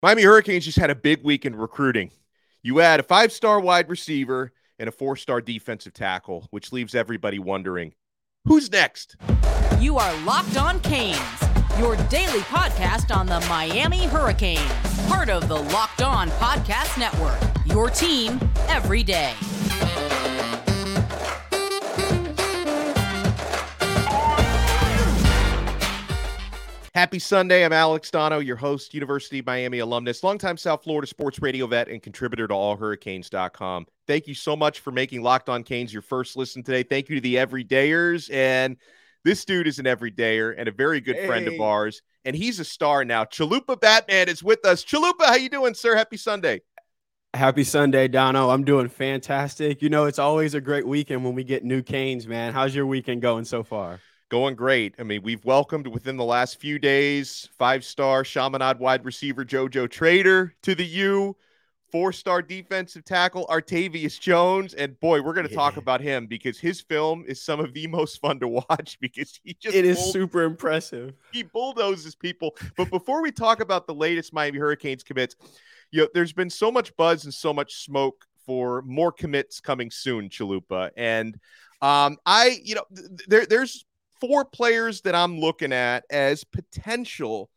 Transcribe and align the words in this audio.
Miami 0.00 0.22
Hurricanes 0.22 0.64
just 0.64 0.78
had 0.78 0.90
a 0.90 0.94
big 0.94 1.24
week 1.24 1.44
in 1.44 1.56
recruiting. 1.56 2.12
You 2.62 2.80
add 2.80 3.00
a 3.00 3.02
five 3.02 3.32
star 3.32 3.58
wide 3.58 3.88
receiver 3.88 4.52
and 4.78 4.88
a 4.88 4.92
four 4.92 5.16
star 5.16 5.40
defensive 5.40 5.92
tackle, 5.92 6.46
which 6.50 6.72
leaves 6.72 6.94
everybody 6.94 7.40
wondering 7.40 7.94
who's 8.44 8.70
next? 8.70 9.16
You 9.80 9.98
are 9.98 10.16
Locked 10.24 10.56
On 10.56 10.78
Canes, 10.80 11.18
your 11.78 11.96
daily 12.08 12.40
podcast 12.42 13.14
on 13.14 13.26
the 13.26 13.40
Miami 13.48 14.06
Hurricanes, 14.06 14.70
part 15.08 15.30
of 15.30 15.48
the 15.48 15.56
Locked 15.56 16.02
On 16.02 16.28
Podcast 16.30 16.96
Network, 16.96 17.40
your 17.66 17.90
team 17.90 18.38
every 18.68 19.02
day. 19.02 19.34
Happy 26.98 27.20
Sunday. 27.20 27.64
I'm 27.64 27.72
Alex 27.72 28.10
Donno, 28.10 28.40
your 28.40 28.56
host, 28.56 28.92
University 28.92 29.38
of 29.38 29.46
Miami 29.46 29.78
alumnus, 29.78 30.24
longtime 30.24 30.56
South 30.56 30.82
Florida 30.82 31.06
sports 31.06 31.40
radio 31.40 31.68
vet, 31.68 31.86
and 31.86 32.02
contributor 32.02 32.48
to 32.48 32.52
allhurricanes.com. 32.54 33.86
Thank 34.08 34.26
you 34.26 34.34
so 34.34 34.56
much 34.56 34.80
for 34.80 34.90
making 34.90 35.22
Locked 35.22 35.48
On 35.48 35.62
Canes 35.62 35.92
your 35.92 36.02
first 36.02 36.36
listen 36.36 36.64
today. 36.64 36.82
Thank 36.82 37.08
you 37.08 37.14
to 37.14 37.20
the 37.20 37.36
everydayers. 37.36 38.28
And 38.34 38.78
this 39.24 39.44
dude 39.44 39.68
is 39.68 39.78
an 39.78 39.84
everydayer 39.84 40.56
and 40.58 40.68
a 40.68 40.72
very 40.72 41.00
good 41.00 41.14
hey. 41.14 41.26
friend 41.28 41.46
of 41.46 41.60
ours. 41.60 42.02
And 42.24 42.34
he's 42.34 42.58
a 42.58 42.64
star 42.64 43.04
now. 43.04 43.24
Chalupa 43.24 43.80
Batman 43.80 44.28
is 44.28 44.42
with 44.42 44.66
us. 44.66 44.84
Chalupa, 44.84 45.26
how 45.26 45.36
you 45.36 45.50
doing, 45.50 45.74
sir? 45.74 45.94
Happy 45.94 46.16
Sunday. 46.16 46.62
Happy 47.32 47.62
Sunday, 47.62 48.08
Donno. 48.08 48.50
I'm 48.50 48.64
doing 48.64 48.88
fantastic. 48.88 49.82
You 49.82 49.88
know, 49.88 50.06
it's 50.06 50.18
always 50.18 50.54
a 50.54 50.60
great 50.60 50.84
weekend 50.84 51.24
when 51.24 51.36
we 51.36 51.44
get 51.44 51.62
new 51.62 51.80
canes, 51.80 52.26
man. 52.26 52.52
How's 52.52 52.74
your 52.74 52.86
weekend 52.86 53.22
going 53.22 53.44
so 53.44 53.62
far? 53.62 54.00
Going 54.28 54.54
great. 54.54 54.94
I 54.98 55.02
mean, 55.02 55.22
we've 55.22 55.44
welcomed 55.44 55.86
within 55.86 56.16
the 56.16 56.24
last 56.24 56.60
few 56.60 56.78
days 56.78 57.48
five 57.58 57.84
star 57.84 58.24
Chaminade 58.24 58.78
wide 58.78 59.04
receiver 59.04 59.44
JoJo 59.44 59.90
Trader 59.90 60.54
to 60.62 60.74
the 60.74 60.84
U, 60.84 61.36
four 61.90 62.12
star 62.12 62.42
defensive 62.42 63.04
tackle 63.04 63.46
Artavius 63.48 64.20
Jones. 64.20 64.74
And 64.74 64.98
boy, 65.00 65.22
we're 65.22 65.34
going 65.34 65.46
to 65.46 65.52
yeah. 65.52 65.58
talk 65.58 65.76
about 65.76 66.00
him 66.00 66.26
because 66.26 66.58
his 66.58 66.80
film 66.80 67.24
is 67.26 67.40
some 67.40 67.60
of 67.60 67.72
the 67.72 67.86
most 67.86 68.20
fun 68.20 68.38
to 68.40 68.48
watch 68.48 68.98
because 69.00 69.40
he 69.42 69.56
just 69.60 69.74
it 69.74 69.84
is 69.84 69.98
bull- 69.98 70.12
super 70.12 70.42
impressive. 70.42 71.14
He 71.32 71.42
bulldozes 71.42 72.14
people. 72.14 72.56
But 72.76 72.90
before 72.90 73.22
we 73.22 73.32
talk 73.32 73.60
about 73.60 73.86
the 73.86 73.94
latest 73.94 74.32
Miami 74.32 74.58
Hurricanes 74.58 75.02
commits, 75.02 75.36
you 75.90 76.02
know, 76.02 76.08
there's 76.12 76.32
been 76.32 76.50
so 76.50 76.70
much 76.70 76.94
buzz 76.96 77.24
and 77.24 77.32
so 77.32 77.52
much 77.52 77.84
smoke 77.84 78.26
for 78.44 78.82
more 78.82 79.12
commits 79.12 79.60
coming 79.60 79.90
soon, 79.90 80.28
Chalupa. 80.28 80.90
And 80.96 81.38
um, 81.80 82.16
I, 82.26 82.58
you 82.62 82.74
know, 82.74 82.84
th- 82.94 83.08
there, 83.28 83.46
there's 83.46 83.84
four 84.20 84.44
players 84.44 85.00
that 85.02 85.14
I'm 85.14 85.38
looking 85.38 85.72
at 85.72 86.04
as 86.10 86.44
potential 86.44 87.50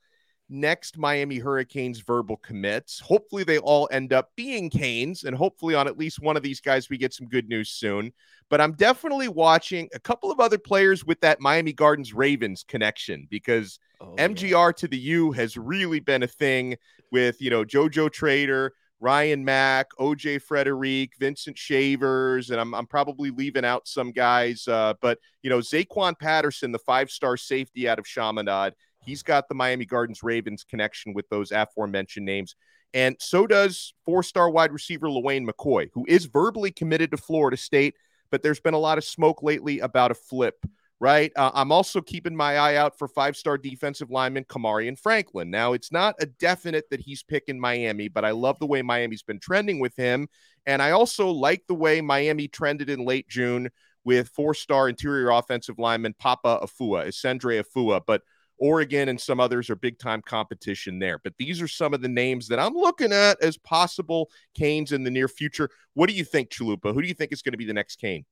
next 0.52 0.98
Miami 0.98 1.38
Hurricanes 1.38 2.02
verbal 2.02 2.38
commits. 2.38 3.00
Hopefully, 3.00 3.44
they 3.44 3.58
all 3.58 3.88
end 3.92 4.14
up 4.14 4.31
being 4.36 4.70
Canes, 4.70 5.23
and 5.23 5.36
hopefully, 5.36 5.73
on 5.73 5.88
at 5.88 5.98
least 5.98 6.20
one 6.20 6.38
of 6.38 6.44
these 6.44 6.59
guys, 6.59 6.90
we 6.90 6.98
get 6.98 7.14
some 7.14 7.28
good 7.28 7.48
news 7.48 7.70
soon. 7.70 8.12
But 8.50 8.62
I'm 8.62 8.73
definitely 8.73 9.30
watching 9.30 9.88
a 9.94 10.00
couple 10.00 10.30
of 10.30 10.40
other 10.40 10.58
players 10.58 11.06
with 11.06 11.22
that 11.22 11.40
Miami 11.40 11.73
Gardens 11.73 12.14
Ravens 12.14 12.66
connection 12.68 13.28
because 13.30 13.80
oh, 14.02 14.14
MGR 14.18 14.52
yeah. 14.52 14.72
to 14.73 14.88
the 14.88 14.98
U 14.98 15.31
has 15.31 15.56
really 15.58 16.02
been 16.02 16.23
a 16.23 16.28
thing 16.28 16.75
with, 17.12 17.42
you 17.42 17.50
know, 17.50 17.64
JoJo 17.64 18.12
Trader, 18.12 18.73
Ryan 19.02 19.44
Mack, 19.44 19.88
OJ 19.99 20.44
Frederick, 20.44 21.13
Vincent 21.19 21.57
Shavers, 21.57 22.52
and 22.52 22.61
I'm, 22.61 22.75
I'm 22.75 22.85
probably 22.85 23.31
leaving 23.31 23.66
out 23.66 23.88
some 23.88 24.11
guys. 24.11 24.67
Uh, 24.67 24.94
but, 25.02 25.17
you 25.41 25.49
know, 25.49 25.57
Zaquan 25.57 26.17
Patterson, 26.17 26.71
the 26.71 26.80
five 26.80 27.09
star 27.09 27.35
safety 27.35 27.89
out 27.89 27.97
of 27.97 28.05
Chaminade, 28.05 28.73
he's 29.03 29.23
got 29.23 29.49
the 29.49 29.55
Miami 29.55 29.85
Gardens 29.85 30.22
Ravens 30.22 30.63
connection 30.63 31.13
with 31.13 31.27
those 31.29 31.52
aforementioned 31.52 32.27
names. 32.27 32.55
And 32.94 33.16
so 33.19 33.47
does 33.47 33.94
four 34.05 34.22
star 34.22 34.49
wide 34.49 34.72
receiver 34.72 35.07
Lawayne 35.07 35.49
McCoy, 35.49 35.89
who 35.94 36.05
is 36.07 36.25
verbally 36.25 36.72
committed 36.72 37.09
to 37.11 37.17
Florida 37.17 37.57
State, 37.57 37.95
but 38.29 38.44
there's 38.44 38.59
been 38.59 38.75
a 38.75 38.79
lot 38.79 38.99
of 38.99 39.03
smoke 39.03 39.41
lately 39.41 39.79
about 39.79 40.11
a 40.11 40.16
flip 40.16 40.63
right? 41.01 41.31
Uh, 41.35 41.50
I'm 41.56 41.72
also 41.72 42.00
keeping 42.00 42.35
my 42.35 42.57
eye 42.57 42.75
out 42.75 42.97
for 42.97 43.07
five 43.07 43.35
star 43.35 43.57
defensive 43.57 44.12
lineman 44.12 44.44
Kamarion 44.45 44.97
Franklin. 44.97 45.50
Now, 45.50 45.73
it's 45.73 45.91
not 45.91 46.13
a 46.19 46.28
definite 46.28 46.91
that 46.91 47.01
he's 47.01 47.23
picking 47.23 47.59
Miami, 47.59 48.07
but 48.07 48.23
I 48.23 48.31
love 48.31 48.59
the 48.59 48.67
way 48.67 48.84
Miami's 48.84 49.23
been 49.23 49.40
trending 49.40 49.79
with 49.79 49.95
him. 49.97 50.28
And 50.67 50.79
I 50.79 50.91
also 50.91 51.31
like 51.31 51.63
the 51.67 51.73
way 51.73 52.01
Miami 52.01 52.47
trended 52.47 52.88
in 52.88 53.03
late 53.03 53.28
June 53.28 53.69
with 54.06 54.29
four 54.29 54.53
star 54.53 54.88
interior 54.90 55.31
offensive 55.31 55.79
lineman 55.79 56.13
Papa 56.19 56.59
Ahfua, 56.61 57.07
Isendre 57.07 57.63
Ahfua. 57.63 58.01
But 58.06 58.22
Oregon 58.59 59.09
and 59.09 59.19
some 59.19 59.40
others 59.40 59.72
are 59.72 59.75
big 59.75 59.97
time 59.97 60.22
competition 60.22 61.00
there. 61.00 61.17
But 61.17 61.34
these 61.40 61.63
are 61.63 61.67
some 61.67 61.95
of 61.95 62.03
the 62.03 62.09
names 62.09 62.47
that 62.50 62.59
I'm 62.59 62.75
looking 62.75 63.11
at 63.11 63.41
as 63.41 63.57
possible 63.57 64.29
Canes 64.53 64.91
in 64.91 65.03
the 65.03 65.09
near 65.09 65.28
future. 65.28 65.72
What 65.95 66.09
do 66.09 66.16
you 66.16 66.23
think, 66.23 66.51
Chalupa? 66.51 66.94
Who 66.94 67.01
do 67.01 67.07
you 67.07 67.16
think 67.16 67.31
is 67.31 67.41
going 67.41 67.53
to 67.53 67.57
be 67.57 67.66
the 67.66 67.73
next 67.73 67.95
Cane? 67.95 68.23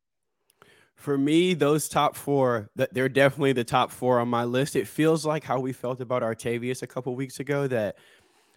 For 0.99 1.17
me, 1.17 1.53
those 1.53 1.87
top 1.87 2.17
four, 2.17 2.69
they're 2.75 3.07
definitely 3.07 3.53
the 3.53 3.63
top 3.63 3.89
four 3.89 4.19
on 4.19 4.27
my 4.27 4.43
list. 4.43 4.75
It 4.75 4.85
feels 4.85 5.25
like 5.25 5.45
how 5.45 5.61
we 5.61 5.71
felt 5.71 6.01
about 6.01 6.23
Artavius 6.23 6.83
a 6.83 6.87
couple 6.87 7.15
weeks 7.15 7.39
ago 7.39 7.67
that 7.67 7.95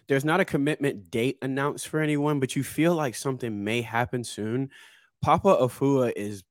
there's 0.09 0.25
not 0.25 0.41
a 0.41 0.45
commitment 0.45 1.09
date 1.09 1.37
announced 1.41 1.87
for 1.87 2.01
anyone, 2.01 2.41
but 2.41 2.53
you 2.53 2.61
feel 2.61 2.95
like 2.95 3.15
something 3.15 3.63
may 3.63 3.81
happen 3.81 4.25
soon. 4.25 4.71
Papa 5.21 5.57
Ahfua 5.61 6.11
is 6.17 6.43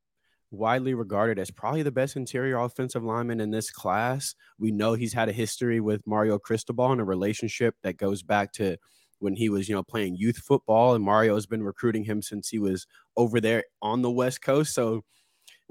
widely 0.50 0.94
regarded 0.94 1.38
as 1.38 1.50
probably 1.50 1.82
the 1.82 1.92
best 1.92 2.16
interior 2.16 2.56
offensive 2.56 3.04
lineman 3.04 3.38
in 3.38 3.50
this 3.50 3.70
class. 3.70 4.34
We 4.58 4.70
know 4.70 4.94
he's 4.94 5.12
had 5.12 5.28
a 5.28 5.32
history 5.32 5.78
with 5.78 6.06
Mario 6.06 6.38
Cristobal 6.38 6.92
and 6.92 7.02
a 7.02 7.04
relationship 7.04 7.74
that 7.82 7.98
goes 7.98 8.22
back 8.22 8.52
to 8.54 8.78
when 9.18 9.36
he 9.36 9.50
was, 9.50 9.68
you 9.68 9.74
know, 9.74 9.82
playing 9.82 10.16
youth 10.16 10.38
football, 10.38 10.94
and 10.94 11.04
Mario 11.04 11.34
has 11.34 11.44
been 11.44 11.62
recruiting 11.62 12.04
him 12.04 12.22
since 12.22 12.48
he 12.48 12.58
was 12.58 12.86
over 13.14 13.42
there 13.42 13.64
on 13.82 14.00
the 14.00 14.10
West 14.10 14.40
Coast. 14.40 14.74
So 14.74 15.04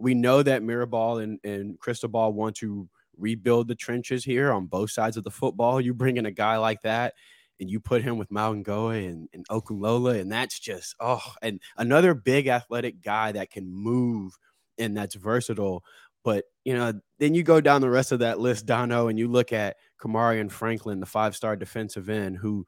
we 0.01 0.13
know 0.13 0.43
that 0.43 0.63
Mirabal 0.63 1.23
and, 1.23 1.39
and 1.43 1.79
Cristobal 1.79 2.33
want 2.33 2.55
to 2.57 2.89
rebuild 3.17 3.67
the 3.67 3.75
trenches 3.75 4.23
here 4.23 4.51
on 4.51 4.65
both 4.65 4.91
sides 4.91 5.17
of 5.17 5.23
the 5.23 5.31
football. 5.31 5.79
You 5.79 5.93
bring 5.93 6.17
in 6.17 6.25
a 6.25 6.31
guy 6.31 6.57
like 6.57 6.81
that 6.81 7.13
and 7.59 7.69
you 7.69 7.79
put 7.79 8.01
him 8.01 8.17
with 8.17 8.29
Mauigoa 8.29 9.07
and, 9.07 9.29
and 9.33 9.47
Okunlola, 9.47 10.19
and 10.19 10.31
that's 10.31 10.59
just 10.59 10.95
oh, 10.99 11.21
and 11.41 11.61
another 11.77 12.13
big 12.15 12.47
athletic 12.47 13.01
guy 13.01 13.31
that 13.33 13.51
can 13.51 13.71
move 13.71 14.33
and 14.79 14.97
that's 14.97 15.15
versatile. 15.15 15.83
But 16.23 16.45
you 16.65 16.75
know, 16.75 16.99
then 17.19 17.35
you 17.35 17.43
go 17.43 17.61
down 17.61 17.81
the 17.81 17.89
rest 17.89 18.11
of 18.11 18.19
that 18.19 18.39
list, 18.39 18.65
Donno, 18.65 19.07
and 19.07 19.17
you 19.17 19.27
look 19.27 19.53
at 19.53 19.77
Kamarion 20.01 20.51
Franklin, 20.51 20.99
the 20.99 21.05
five-star 21.05 21.55
defensive 21.55 22.09
end, 22.09 22.37
who 22.37 22.65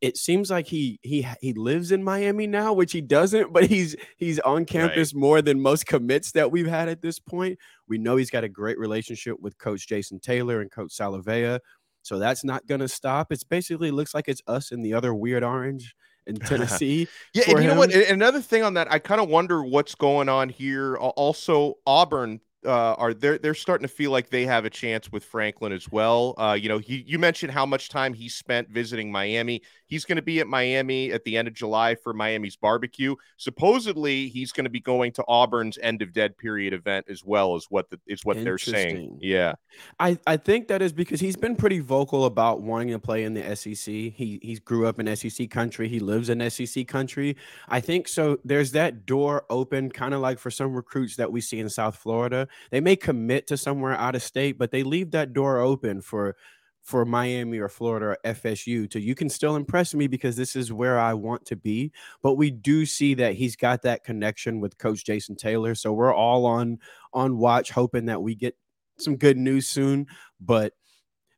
it 0.00 0.16
seems 0.16 0.50
like 0.50 0.66
he 0.66 0.98
he 1.02 1.26
he 1.40 1.52
lives 1.54 1.90
in 1.92 2.04
Miami 2.04 2.46
now, 2.46 2.72
which 2.72 2.92
he 2.92 3.00
doesn't, 3.00 3.52
but 3.52 3.66
he's 3.66 3.96
he's 4.16 4.38
on 4.40 4.64
campus 4.64 5.14
right. 5.14 5.20
more 5.20 5.42
than 5.42 5.60
most 5.60 5.86
commits 5.86 6.32
that 6.32 6.50
we've 6.50 6.66
had 6.66 6.88
at 6.88 7.02
this 7.02 7.18
point. 7.18 7.58
We 7.88 7.98
know 7.98 8.16
he's 8.16 8.30
got 8.30 8.44
a 8.44 8.48
great 8.48 8.78
relationship 8.78 9.36
with 9.40 9.58
Coach 9.58 9.88
Jason 9.88 10.20
Taylor 10.20 10.60
and 10.60 10.70
Coach 10.70 10.90
Salavea, 10.90 11.60
so 12.02 12.18
that's 12.18 12.44
not 12.44 12.66
going 12.66 12.80
to 12.80 12.88
stop. 12.88 13.32
It's 13.32 13.44
basically 13.44 13.90
looks 13.90 14.14
like 14.14 14.28
it's 14.28 14.42
us 14.46 14.70
and 14.70 14.84
the 14.84 14.94
other 14.94 15.14
weird 15.14 15.42
orange 15.42 15.94
in 16.26 16.36
Tennessee. 16.40 17.08
yeah, 17.34 17.44
and 17.48 17.52
you 17.52 17.58
him. 17.58 17.66
know 17.68 17.76
what? 17.76 17.92
Another 17.94 18.40
thing 18.40 18.62
on 18.62 18.74
that, 18.74 18.92
I 18.92 18.98
kind 18.98 19.20
of 19.20 19.28
wonder 19.28 19.64
what's 19.64 19.94
going 19.94 20.28
on 20.28 20.48
here. 20.48 20.96
Also, 20.96 21.74
Auburn 21.86 22.40
uh, 22.66 22.94
are 22.98 23.14
they're 23.14 23.38
they're 23.38 23.54
starting 23.54 23.86
to 23.86 23.92
feel 23.92 24.10
like 24.10 24.30
they 24.30 24.44
have 24.44 24.64
a 24.64 24.70
chance 24.70 25.10
with 25.10 25.24
Franklin 25.24 25.72
as 25.72 25.90
well. 25.90 26.34
Uh, 26.36 26.56
you 26.60 26.68
know, 26.68 26.78
he 26.78 27.04
you 27.06 27.18
mentioned 27.18 27.52
how 27.52 27.64
much 27.64 27.88
time 27.88 28.12
he 28.12 28.28
spent 28.28 28.68
visiting 28.68 29.10
Miami. 29.10 29.62
He's 29.86 30.04
going 30.04 30.16
to 30.16 30.22
be 30.22 30.40
at 30.40 30.48
Miami 30.48 31.12
at 31.12 31.24
the 31.24 31.36
end 31.36 31.46
of 31.46 31.54
July 31.54 31.94
for 31.94 32.12
Miami's 32.12 32.56
barbecue. 32.56 33.14
Supposedly, 33.36 34.28
he's 34.28 34.52
going 34.52 34.64
to 34.64 34.70
be 34.70 34.80
going 34.80 35.12
to 35.12 35.24
Auburn's 35.28 35.78
end 35.80 36.02
of 36.02 36.12
dead 36.12 36.36
period 36.36 36.72
event 36.72 37.06
as 37.08 37.24
well, 37.24 37.54
is 37.54 37.66
what 37.70 37.88
the, 37.90 38.00
is 38.06 38.24
what 38.24 38.42
they're 38.42 38.58
saying. 38.58 39.18
Yeah, 39.20 39.54
I 40.00 40.18
I 40.26 40.36
think 40.36 40.68
that 40.68 40.82
is 40.82 40.92
because 40.92 41.20
he's 41.20 41.36
been 41.36 41.56
pretty 41.56 41.78
vocal 41.78 42.24
about 42.24 42.62
wanting 42.62 42.88
to 42.88 42.98
play 42.98 43.24
in 43.24 43.34
the 43.34 43.56
SEC. 43.56 43.92
He 43.92 44.40
he 44.42 44.60
grew 44.64 44.86
up 44.86 44.98
in 44.98 45.14
SEC 45.16 45.48
country. 45.50 45.88
He 45.88 46.00
lives 46.00 46.28
in 46.30 46.50
SEC 46.50 46.86
country. 46.88 47.36
I 47.68 47.80
think 47.80 48.08
so. 48.08 48.38
There's 48.44 48.72
that 48.72 49.06
door 49.06 49.44
open, 49.50 49.90
kind 49.90 50.14
of 50.14 50.20
like 50.20 50.38
for 50.38 50.50
some 50.50 50.74
recruits 50.74 51.16
that 51.16 51.30
we 51.30 51.40
see 51.40 51.60
in 51.60 51.68
South 51.68 51.96
Florida. 51.96 52.48
They 52.70 52.80
may 52.80 52.96
commit 52.96 53.46
to 53.48 53.56
somewhere 53.56 53.92
out 53.92 54.14
of 54.14 54.22
state, 54.22 54.58
but 54.58 54.70
they 54.70 54.82
leave 54.82 55.10
that 55.12 55.32
door 55.32 55.60
open 55.60 56.00
for 56.00 56.36
for 56.86 57.04
Miami 57.04 57.58
or 57.58 57.68
Florida 57.68 58.06
or 58.06 58.18
FSU 58.24 58.88
to 58.90 59.00
you 59.00 59.16
can 59.16 59.28
still 59.28 59.56
impress 59.56 59.92
me 59.92 60.06
because 60.06 60.36
this 60.36 60.54
is 60.54 60.72
where 60.72 61.00
I 61.00 61.14
want 61.14 61.44
to 61.46 61.56
be. 61.56 61.90
But 62.22 62.34
we 62.34 62.52
do 62.52 62.86
see 62.86 63.14
that 63.14 63.34
he's 63.34 63.56
got 63.56 63.82
that 63.82 64.04
connection 64.04 64.60
with 64.60 64.78
Coach 64.78 65.04
Jason 65.04 65.34
Taylor. 65.34 65.74
So 65.74 65.92
we're 65.92 66.14
all 66.14 66.46
on 66.46 66.78
on 67.12 67.38
watch, 67.38 67.72
hoping 67.72 68.06
that 68.06 68.22
we 68.22 68.36
get 68.36 68.56
some 68.98 69.16
good 69.16 69.36
news 69.36 69.66
soon. 69.66 70.06
But 70.40 70.74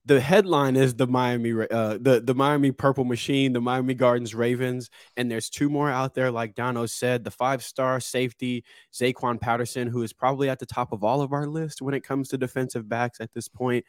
the 0.08 0.20
headline 0.20 0.76
is 0.76 0.94
the 0.94 1.06
Miami 1.06 1.52
uh, 1.52 1.98
the 2.00 2.20
the 2.24 2.34
Miami 2.34 2.72
Purple 2.72 3.04
Machine, 3.04 3.52
the 3.52 3.60
Miami 3.60 3.94
Gardens 3.94 4.34
Ravens, 4.34 4.90
and 5.16 5.30
there's 5.30 5.50
two 5.50 5.70
more 5.70 5.90
out 5.90 6.14
there. 6.14 6.30
Like 6.30 6.54
Donno 6.54 6.86
said, 6.86 7.24
the 7.24 7.30
five 7.30 7.62
star 7.62 8.00
safety 8.00 8.64
Zaquan 8.92 9.40
Patterson, 9.40 9.88
who 9.88 10.02
is 10.02 10.12
probably 10.12 10.48
at 10.50 10.58
the 10.58 10.66
top 10.66 10.92
of 10.92 11.04
all 11.04 11.20
of 11.22 11.32
our 11.32 11.46
list 11.46 11.82
when 11.82 11.94
it 11.94 12.04
comes 12.04 12.28
to 12.30 12.38
defensive 12.38 12.88
backs 12.88 13.20
at 13.20 13.32
this 13.34 13.48
point 13.48 13.84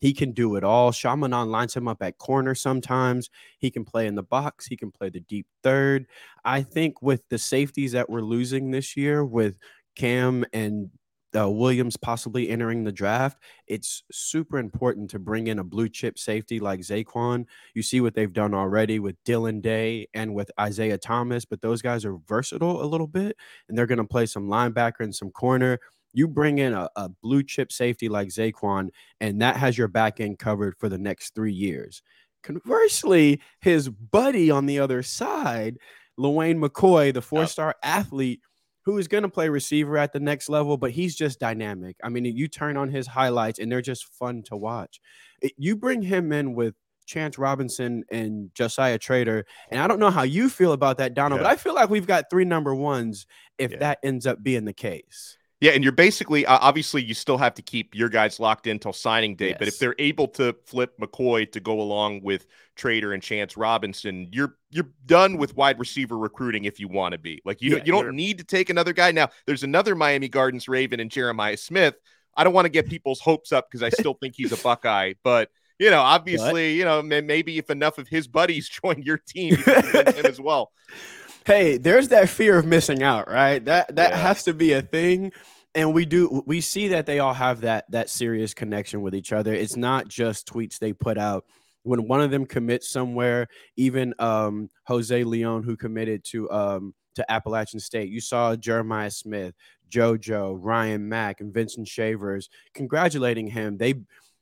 He 0.00 0.12
can 0.12 0.32
do 0.32 0.56
it 0.56 0.64
all. 0.64 0.92
Chaminade 0.92 1.46
lines 1.48 1.74
him 1.76 1.86
up 1.88 2.02
at 2.02 2.18
corner 2.18 2.54
sometimes. 2.56 3.30
He 3.58 3.70
can 3.70 3.84
play 3.84 4.06
in 4.08 4.16
the 4.16 4.22
box. 4.24 4.66
He 4.66 4.76
can 4.76 4.90
play 4.90 5.10
the 5.10 5.20
deep 5.20 5.46
third. 5.62 6.06
I 6.44 6.62
think 6.62 7.00
with 7.02 7.22
the 7.30 7.38
safeties 7.38 7.92
that 7.92 8.10
we're 8.10 8.22
losing 8.22 8.70
this 8.72 8.96
year, 8.96 9.24
with 9.24 9.56
Cam 9.96 10.44
and 10.52 10.90
uh, 11.36 11.48
Williams 11.50 11.96
possibly 11.96 12.48
entering 12.48 12.84
the 12.84 12.92
draft, 12.92 13.38
it's 13.66 14.02
super 14.10 14.58
important 14.58 15.10
to 15.10 15.18
bring 15.18 15.46
in 15.46 15.58
a 15.58 15.64
blue 15.64 15.88
chip 15.88 16.18
safety 16.18 16.60
like 16.60 16.80
Zaquan. 16.80 17.46
You 17.74 17.82
see 17.82 18.00
what 18.00 18.14
they've 18.14 18.32
done 18.32 18.54
already 18.54 18.98
with 18.98 19.22
Dylan 19.24 19.62
Day 19.62 20.08
and 20.14 20.34
with 20.34 20.50
Isaiah 20.58 20.98
Thomas, 20.98 21.44
but 21.44 21.60
those 21.62 21.82
guys 21.82 22.04
are 22.04 22.16
versatile 22.28 22.82
a 22.82 22.86
little 22.86 23.06
bit 23.06 23.36
and 23.68 23.76
they're 23.76 23.86
going 23.86 23.98
to 23.98 24.04
play 24.04 24.26
some 24.26 24.48
linebacker 24.48 25.00
and 25.00 25.14
some 25.14 25.30
corner. 25.30 25.78
You 26.12 26.28
bring 26.28 26.58
in 26.58 26.74
a, 26.74 26.88
a 26.96 27.08
blue 27.08 27.42
chip 27.42 27.72
safety 27.72 28.08
like 28.08 28.28
Zaquan, 28.28 28.90
and 29.20 29.40
that 29.40 29.56
has 29.56 29.78
your 29.78 29.88
back 29.88 30.20
end 30.20 30.38
covered 30.38 30.76
for 30.78 30.90
the 30.90 30.98
next 30.98 31.34
three 31.34 31.54
years. 31.54 32.02
Conversely, 32.42 33.40
his 33.60 33.88
buddy 33.88 34.50
on 34.50 34.66
the 34.66 34.78
other 34.78 35.02
side, 35.02 35.78
Lawayne 36.18 36.62
McCoy, 36.62 37.14
the 37.14 37.22
four 37.22 37.46
star 37.46 37.76
athlete, 37.82 38.40
who 38.84 38.98
is 38.98 39.08
going 39.08 39.22
to 39.22 39.28
play 39.28 39.48
receiver 39.48 39.96
at 39.96 40.12
the 40.12 40.20
next 40.20 40.48
level, 40.48 40.76
but 40.76 40.90
he's 40.90 41.14
just 41.14 41.38
dynamic. 41.38 41.96
I 42.02 42.08
mean, 42.08 42.24
you 42.24 42.48
turn 42.48 42.76
on 42.76 42.88
his 42.88 43.06
highlights 43.06 43.58
and 43.58 43.70
they're 43.70 43.80
just 43.80 44.06
fun 44.14 44.42
to 44.44 44.56
watch. 44.56 45.00
You 45.56 45.76
bring 45.76 46.02
him 46.02 46.32
in 46.32 46.54
with 46.54 46.74
Chance 47.06 47.38
Robinson 47.38 48.04
and 48.10 48.50
Josiah 48.54 48.98
Trader, 48.98 49.44
and 49.70 49.80
I 49.80 49.86
don't 49.86 49.98
know 49.98 50.10
how 50.10 50.22
you 50.22 50.48
feel 50.48 50.72
about 50.72 50.98
that, 50.98 51.14
Donald, 51.14 51.40
yeah. 51.40 51.48
but 51.48 51.52
I 51.52 51.56
feel 51.56 51.74
like 51.74 51.90
we've 51.90 52.06
got 52.06 52.30
three 52.30 52.44
number 52.44 52.74
ones 52.74 53.26
if 53.58 53.72
yeah. 53.72 53.78
that 53.78 53.98
ends 54.02 54.26
up 54.26 54.42
being 54.42 54.64
the 54.64 54.72
case. 54.72 55.36
Yeah, 55.62 55.70
and 55.70 55.84
you're 55.84 55.92
basically 55.92 56.44
uh, 56.44 56.58
obviously 56.60 57.04
you 57.04 57.14
still 57.14 57.38
have 57.38 57.54
to 57.54 57.62
keep 57.62 57.94
your 57.94 58.08
guys 58.08 58.40
locked 58.40 58.66
in 58.66 58.72
until 58.72 58.92
signing 58.92 59.36
day. 59.36 59.50
Yes. 59.50 59.58
But 59.60 59.68
if 59.68 59.78
they're 59.78 59.94
able 59.96 60.26
to 60.30 60.56
flip 60.66 60.98
McCoy 61.00 61.50
to 61.52 61.60
go 61.60 61.80
along 61.80 62.22
with 62.24 62.48
Trader 62.74 63.12
and 63.12 63.22
Chance 63.22 63.56
Robinson, 63.56 64.28
you're 64.32 64.56
you're 64.70 64.88
done 65.06 65.36
with 65.36 65.56
wide 65.56 65.78
receiver 65.78 66.18
recruiting 66.18 66.64
if 66.64 66.80
you 66.80 66.88
want 66.88 67.12
to 67.12 67.18
be. 67.18 67.40
Like 67.44 67.62
you 67.62 67.70
yeah, 67.70 67.76
don't, 67.76 67.86
you 67.86 67.92
don't 67.92 68.16
need 68.16 68.38
to 68.38 68.44
take 68.44 68.70
another 68.70 68.92
guy. 68.92 69.12
Now 69.12 69.28
there's 69.46 69.62
another 69.62 69.94
Miami 69.94 70.28
Gardens 70.28 70.66
Raven 70.66 70.98
and 70.98 71.08
Jeremiah 71.08 71.56
Smith. 71.56 71.94
I 72.36 72.42
don't 72.42 72.54
want 72.54 72.64
to 72.64 72.70
get 72.70 72.88
people's 72.88 73.20
hopes 73.20 73.52
up 73.52 73.70
because 73.70 73.84
I 73.84 73.90
still 73.90 74.14
think 74.14 74.34
he's 74.36 74.50
a 74.50 74.56
Buckeye, 74.64 75.12
but 75.22 75.48
you 75.78 75.90
know, 75.90 76.00
obviously, 76.00 76.72
what? 76.72 76.78
you 76.78 76.84
know, 76.84 77.02
maybe 77.02 77.58
if 77.58 77.70
enough 77.70 77.98
of 77.98 78.08
his 78.08 78.26
buddies 78.26 78.68
join 78.84 79.02
your 79.02 79.18
team, 79.18 79.54
him 79.56 80.26
as 80.26 80.40
well. 80.40 80.72
Hey, 81.44 81.76
there's 81.76 82.08
that 82.08 82.28
fear 82.28 82.58
of 82.58 82.66
missing 82.66 83.02
out, 83.02 83.28
right? 83.28 83.64
That 83.64 83.96
that 83.96 84.10
yeah. 84.10 84.16
has 84.16 84.44
to 84.44 84.54
be 84.54 84.72
a 84.72 84.82
thing 84.82 85.32
and 85.74 85.94
we 85.94 86.04
do 86.04 86.42
we 86.46 86.60
see 86.60 86.88
that 86.88 87.06
they 87.06 87.18
all 87.18 87.34
have 87.34 87.62
that 87.62 87.90
that 87.90 88.10
serious 88.10 88.54
connection 88.54 89.02
with 89.02 89.14
each 89.14 89.32
other 89.32 89.52
it's 89.52 89.76
not 89.76 90.08
just 90.08 90.46
tweets 90.46 90.78
they 90.78 90.92
put 90.92 91.18
out 91.18 91.44
when 91.82 92.06
one 92.06 92.20
of 92.20 92.30
them 92.30 92.46
commits 92.46 92.88
somewhere 92.88 93.48
even 93.76 94.14
um, 94.18 94.68
jose 94.86 95.24
leon 95.24 95.62
who 95.62 95.76
committed 95.76 96.24
to 96.24 96.50
um, 96.50 96.94
to 97.14 97.30
appalachian 97.30 97.80
state 97.80 98.10
you 98.10 98.20
saw 98.20 98.56
jeremiah 98.56 99.10
smith 99.10 99.54
jojo 99.90 100.56
ryan 100.60 101.08
mack 101.08 101.40
and 101.40 101.52
vincent 101.52 101.86
shavers 101.88 102.48
congratulating 102.74 103.46
him 103.46 103.76
they 103.76 103.94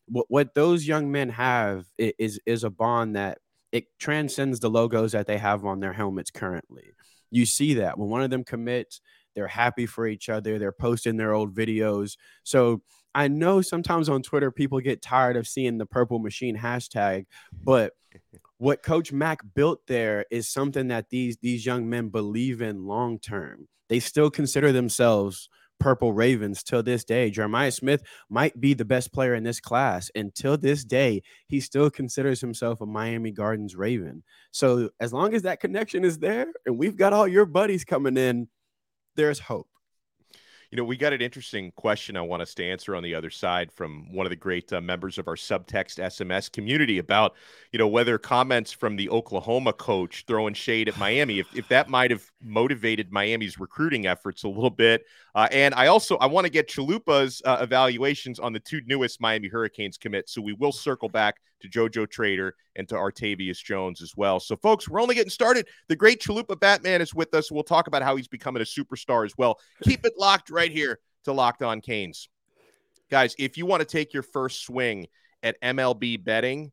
what, 0.06 0.26
what 0.28 0.54
those 0.54 0.86
young 0.86 1.10
men 1.10 1.28
have 1.28 1.84
is 1.98 2.40
is 2.46 2.64
a 2.64 2.70
bond 2.70 3.16
that 3.16 3.38
it 3.72 3.84
transcends 3.98 4.60
the 4.60 4.70
logos 4.70 5.12
that 5.12 5.26
they 5.26 5.38
have 5.38 5.64
on 5.64 5.80
their 5.80 5.92
helmets 5.92 6.30
currently 6.30 6.92
you 7.30 7.46
see 7.46 7.74
that 7.74 7.98
when 7.98 8.08
one 8.08 8.22
of 8.22 8.30
them 8.30 8.44
commits 8.44 9.00
they're 9.34 9.48
happy 9.48 9.86
for 9.86 10.06
each 10.06 10.28
other. 10.28 10.58
They're 10.58 10.72
posting 10.72 11.16
their 11.16 11.32
old 11.32 11.54
videos. 11.54 12.16
So 12.42 12.82
I 13.14 13.28
know 13.28 13.60
sometimes 13.60 14.08
on 14.08 14.22
Twitter 14.22 14.50
people 14.50 14.80
get 14.80 15.02
tired 15.02 15.36
of 15.36 15.48
seeing 15.48 15.78
the 15.78 15.86
purple 15.86 16.18
machine 16.18 16.56
hashtag, 16.56 17.26
but 17.64 17.92
what 18.58 18.82
Coach 18.82 19.12
Mack 19.12 19.40
built 19.54 19.80
there 19.86 20.26
is 20.30 20.48
something 20.48 20.88
that 20.88 21.10
these 21.10 21.36
these 21.38 21.64
young 21.64 21.88
men 21.88 22.08
believe 22.08 22.60
in 22.60 22.86
long 22.86 23.18
term. 23.18 23.68
They 23.88 24.00
still 24.00 24.30
consider 24.30 24.72
themselves 24.72 25.48
Purple 25.80 26.12
Ravens 26.12 26.62
till 26.62 26.82
this 26.82 27.04
day. 27.04 27.30
Jeremiah 27.30 27.72
Smith 27.72 28.02
might 28.28 28.60
be 28.60 28.74
the 28.74 28.84
best 28.84 29.12
player 29.12 29.34
in 29.34 29.42
this 29.42 29.60
class. 29.60 30.10
And 30.14 30.26
Until 30.26 30.56
this 30.56 30.84
day, 30.84 31.22
he 31.48 31.60
still 31.60 31.90
considers 31.90 32.40
himself 32.40 32.80
a 32.80 32.86
Miami 32.86 33.32
Gardens 33.32 33.74
Raven. 33.74 34.22
So 34.52 34.90
as 35.00 35.12
long 35.12 35.34
as 35.34 35.42
that 35.42 35.60
connection 35.60 36.04
is 36.04 36.18
there 36.18 36.46
and 36.66 36.78
we've 36.78 36.96
got 36.96 37.12
all 37.12 37.26
your 37.26 37.46
buddies 37.46 37.84
coming 37.84 38.16
in, 38.16 38.48
there's 39.16 39.40
hope. 39.40 39.66
You 40.70 40.76
know, 40.76 40.84
we 40.84 40.96
got 40.96 41.12
an 41.12 41.20
interesting 41.20 41.72
question 41.72 42.16
I 42.16 42.20
want 42.20 42.42
us 42.42 42.54
to 42.54 42.64
answer 42.64 42.94
on 42.94 43.02
the 43.02 43.12
other 43.12 43.28
side 43.28 43.72
from 43.72 44.06
one 44.12 44.24
of 44.24 44.30
the 44.30 44.36
great 44.36 44.72
uh, 44.72 44.80
members 44.80 45.18
of 45.18 45.26
our 45.26 45.34
subtext 45.34 45.98
SMS 45.98 46.50
community 46.50 46.98
about, 46.98 47.34
you 47.72 47.78
know, 47.80 47.88
whether 47.88 48.18
comments 48.18 48.70
from 48.70 48.94
the 48.94 49.10
Oklahoma 49.10 49.72
coach 49.72 50.22
throwing 50.28 50.54
shade 50.54 50.88
at 50.88 50.96
Miami, 50.96 51.40
if, 51.40 51.48
if 51.56 51.66
that 51.68 51.88
might 51.88 52.12
have 52.12 52.24
motivated 52.40 53.10
Miami's 53.10 53.58
recruiting 53.58 54.06
efforts 54.06 54.44
a 54.44 54.48
little 54.48 54.70
bit. 54.70 55.06
Uh, 55.34 55.48
and 55.50 55.74
I 55.74 55.86
also 55.86 56.16
I 56.16 56.26
want 56.26 56.46
to 56.46 56.50
get 56.50 56.68
Chalupa's 56.68 57.42
uh, 57.44 57.58
evaluations 57.60 58.38
on 58.38 58.52
the 58.52 58.60
two 58.60 58.80
newest 58.86 59.20
Miami 59.20 59.48
Hurricanes 59.48 59.96
commits. 59.96 60.34
So 60.34 60.40
we 60.40 60.52
will 60.54 60.72
circle 60.72 61.08
back 61.08 61.36
to 61.60 61.68
JoJo 61.68 62.10
Trader 62.10 62.54
and 62.76 62.88
to 62.88 62.94
Artavius 62.94 63.62
Jones 63.62 64.02
as 64.02 64.16
well. 64.16 64.40
So, 64.40 64.56
folks, 64.56 64.88
we're 64.88 65.00
only 65.00 65.14
getting 65.14 65.30
started. 65.30 65.68
The 65.88 65.96
great 65.96 66.20
Chalupa 66.20 66.58
Batman 66.58 67.00
is 67.00 67.14
with 67.14 67.34
us. 67.34 67.50
We'll 67.50 67.62
talk 67.62 67.86
about 67.86 68.02
how 68.02 68.16
he's 68.16 68.28
becoming 68.28 68.62
a 68.62 68.64
superstar 68.64 69.24
as 69.24 69.34
well. 69.36 69.58
Keep 69.82 70.04
it 70.04 70.14
locked 70.16 70.50
right 70.50 70.72
here 70.72 70.98
to 71.24 71.32
Locked 71.32 71.62
On 71.62 71.80
Canes. 71.80 72.28
Guys, 73.10 73.34
if 73.38 73.58
you 73.58 73.66
want 73.66 73.80
to 73.80 73.86
take 73.86 74.12
your 74.12 74.22
first 74.22 74.64
swing 74.64 75.06
at 75.42 75.60
MLB 75.62 76.22
betting, 76.22 76.72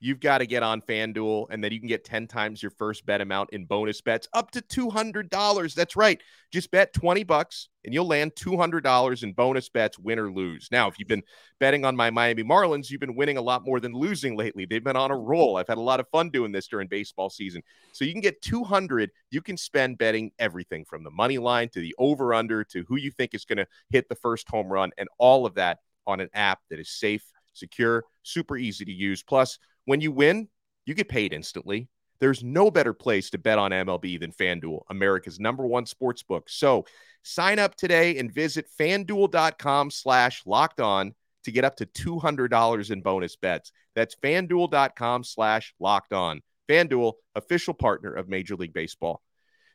you've 0.00 0.20
got 0.20 0.38
to 0.38 0.46
get 0.46 0.62
on 0.62 0.80
FanDuel, 0.80 1.46
and 1.50 1.62
then 1.62 1.72
you 1.72 1.80
can 1.80 1.88
get 1.88 2.04
10 2.04 2.26
times 2.26 2.62
your 2.62 2.70
first 2.70 3.04
bet 3.04 3.20
amount 3.20 3.50
in 3.50 3.64
bonus 3.64 4.00
bets 4.00 4.28
up 4.32 4.50
to 4.52 4.62
$200. 4.62 5.74
That's 5.74 5.96
right. 5.96 6.20
Just 6.50 6.70
bet 6.70 6.92
20 6.92 7.24
bucks 7.24 7.68
and 7.84 7.94
you'll 7.94 8.06
land 8.06 8.34
$200 8.34 9.22
in 9.22 9.32
bonus 9.32 9.68
bets, 9.68 9.98
win 9.98 10.18
or 10.18 10.30
lose. 10.30 10.68
Now, 10.70 10.88
if 10.88 10.98
you've 10.98 11.08
been 11.08 11.22
betting 11.58 11.84
on 11.84 11.96
my 11.96 12.10
Miami 12.10 12.42
Marlins, 12.42 12.90
you've 12.90 13.00
been 13.00 13.16
winning 13.16 13.38
a 13.38 13.42
lot 13.42 13.64
more 13.64 13.80
than 13.80 13.92
losing 13.92 14.36
lately. 14.36 14.66
They've 14.66 14.84
been 14.84 14.96
on 14.96 15.10
a 15.10 15.16
roll. 15.16 15.56
I've 15.56 15.68
had 15.68 15.78
a 15.78 15.82
lot 15.82 16.00
of 16.00 16.08
fun 16.08 16.30
doing 16.30 16.52
this 16.52 16.68
during 16.68 16.88
baseball 16.88 17.30
season. 17.30 17.62
So 17.92 18.04
you 18.04 18.12
can 18.12 18.20
get 18.20 18.42
200 18.42 19.10
you 19.30 19.42
can 19.42 19.56
spend 19.56 19.98
betting 19.98 20.32
everything 20.38 20.84
from 20.84 21.04
the 21.04 21.10
money 21.10 21.38
line 21.38 21.68
to 21.70 21.80
the 21.80 21.94
over 21.98 22.34
under 22.34 22.64
to 22.64 22.84
who 22.88 22.96
you 22.96 23.10
think 23.10 23.34
is 23.34 23.44
going 23.44 23.58
to 23.58 23.66
hit 23.90 24.08
the 24.08 24.14
first 24.14 24.48
home 24.48 24.68
run 24.68 24.90
and 24.98 25.08
all 25.18 25.46
of 25.46 25.54
that 25.54 25.78
on 26.06 26.20
an 26.20 26.30
app 26.32 26.60
that 26.70 26.80
is 26.80 26.90
safe, 26.90 27.32
secure, 27.58 28.04
super 28.22 28.56
easy 28.56 28.84
to 28.84 28.92
use. 28.92 29.22
Plus, 29.22 29.58
when 29.84 30.00
you 30.00 30.12
win, 30.12 30.48
you 30.86 30.94
get 30.94 31.08
paid 31.08 31.32
instantly. 31.32 31.88
There's 32.20 32.42
no 32.42 32.70
better 32.70 32.92
place 32.92 33.30
to 33.30 33.38
bet 33.38 33.58
on 33.58 33.70
MLB 33.70 34.18
than 34.18 34.32
FanDuel, 34.32 34.82
America's 34.90 35.38
number 35.38 35.66
one 35.66 35.86
sports 35.86 36.22
book. 36.22 36.48
So 36.48 36.84
sign 37.22 37.58
up 37.58 37.76
today 37.76 38.18
and 38.18 38.32
visit 38.32 38.66
fanduel.com 38.78 39.90
slash 39.90 40.42
locked 40.44 40.80
on 40.80 41.14
to 41.44 41.52
get 41.52 41.64
up 41.64 41.76
to 41.76 41.86
$200 41.86 42.90
in 42.90 43.00
bonus 43.02 43.36
bets. 43.36 43.72
That's 43.94 44.16
fanduel.com 44.16 45.24
slash 45.24 45.74
locked 45.78 46.12
on. 46.12 46.42
FanDuel, 46.68 47.14
official 47.34 47.74
partner 47.74 48.12
of 48.12 48.28
Major 48.28 48.56
League 48.56 48.74
Baseball. 48.74 49.22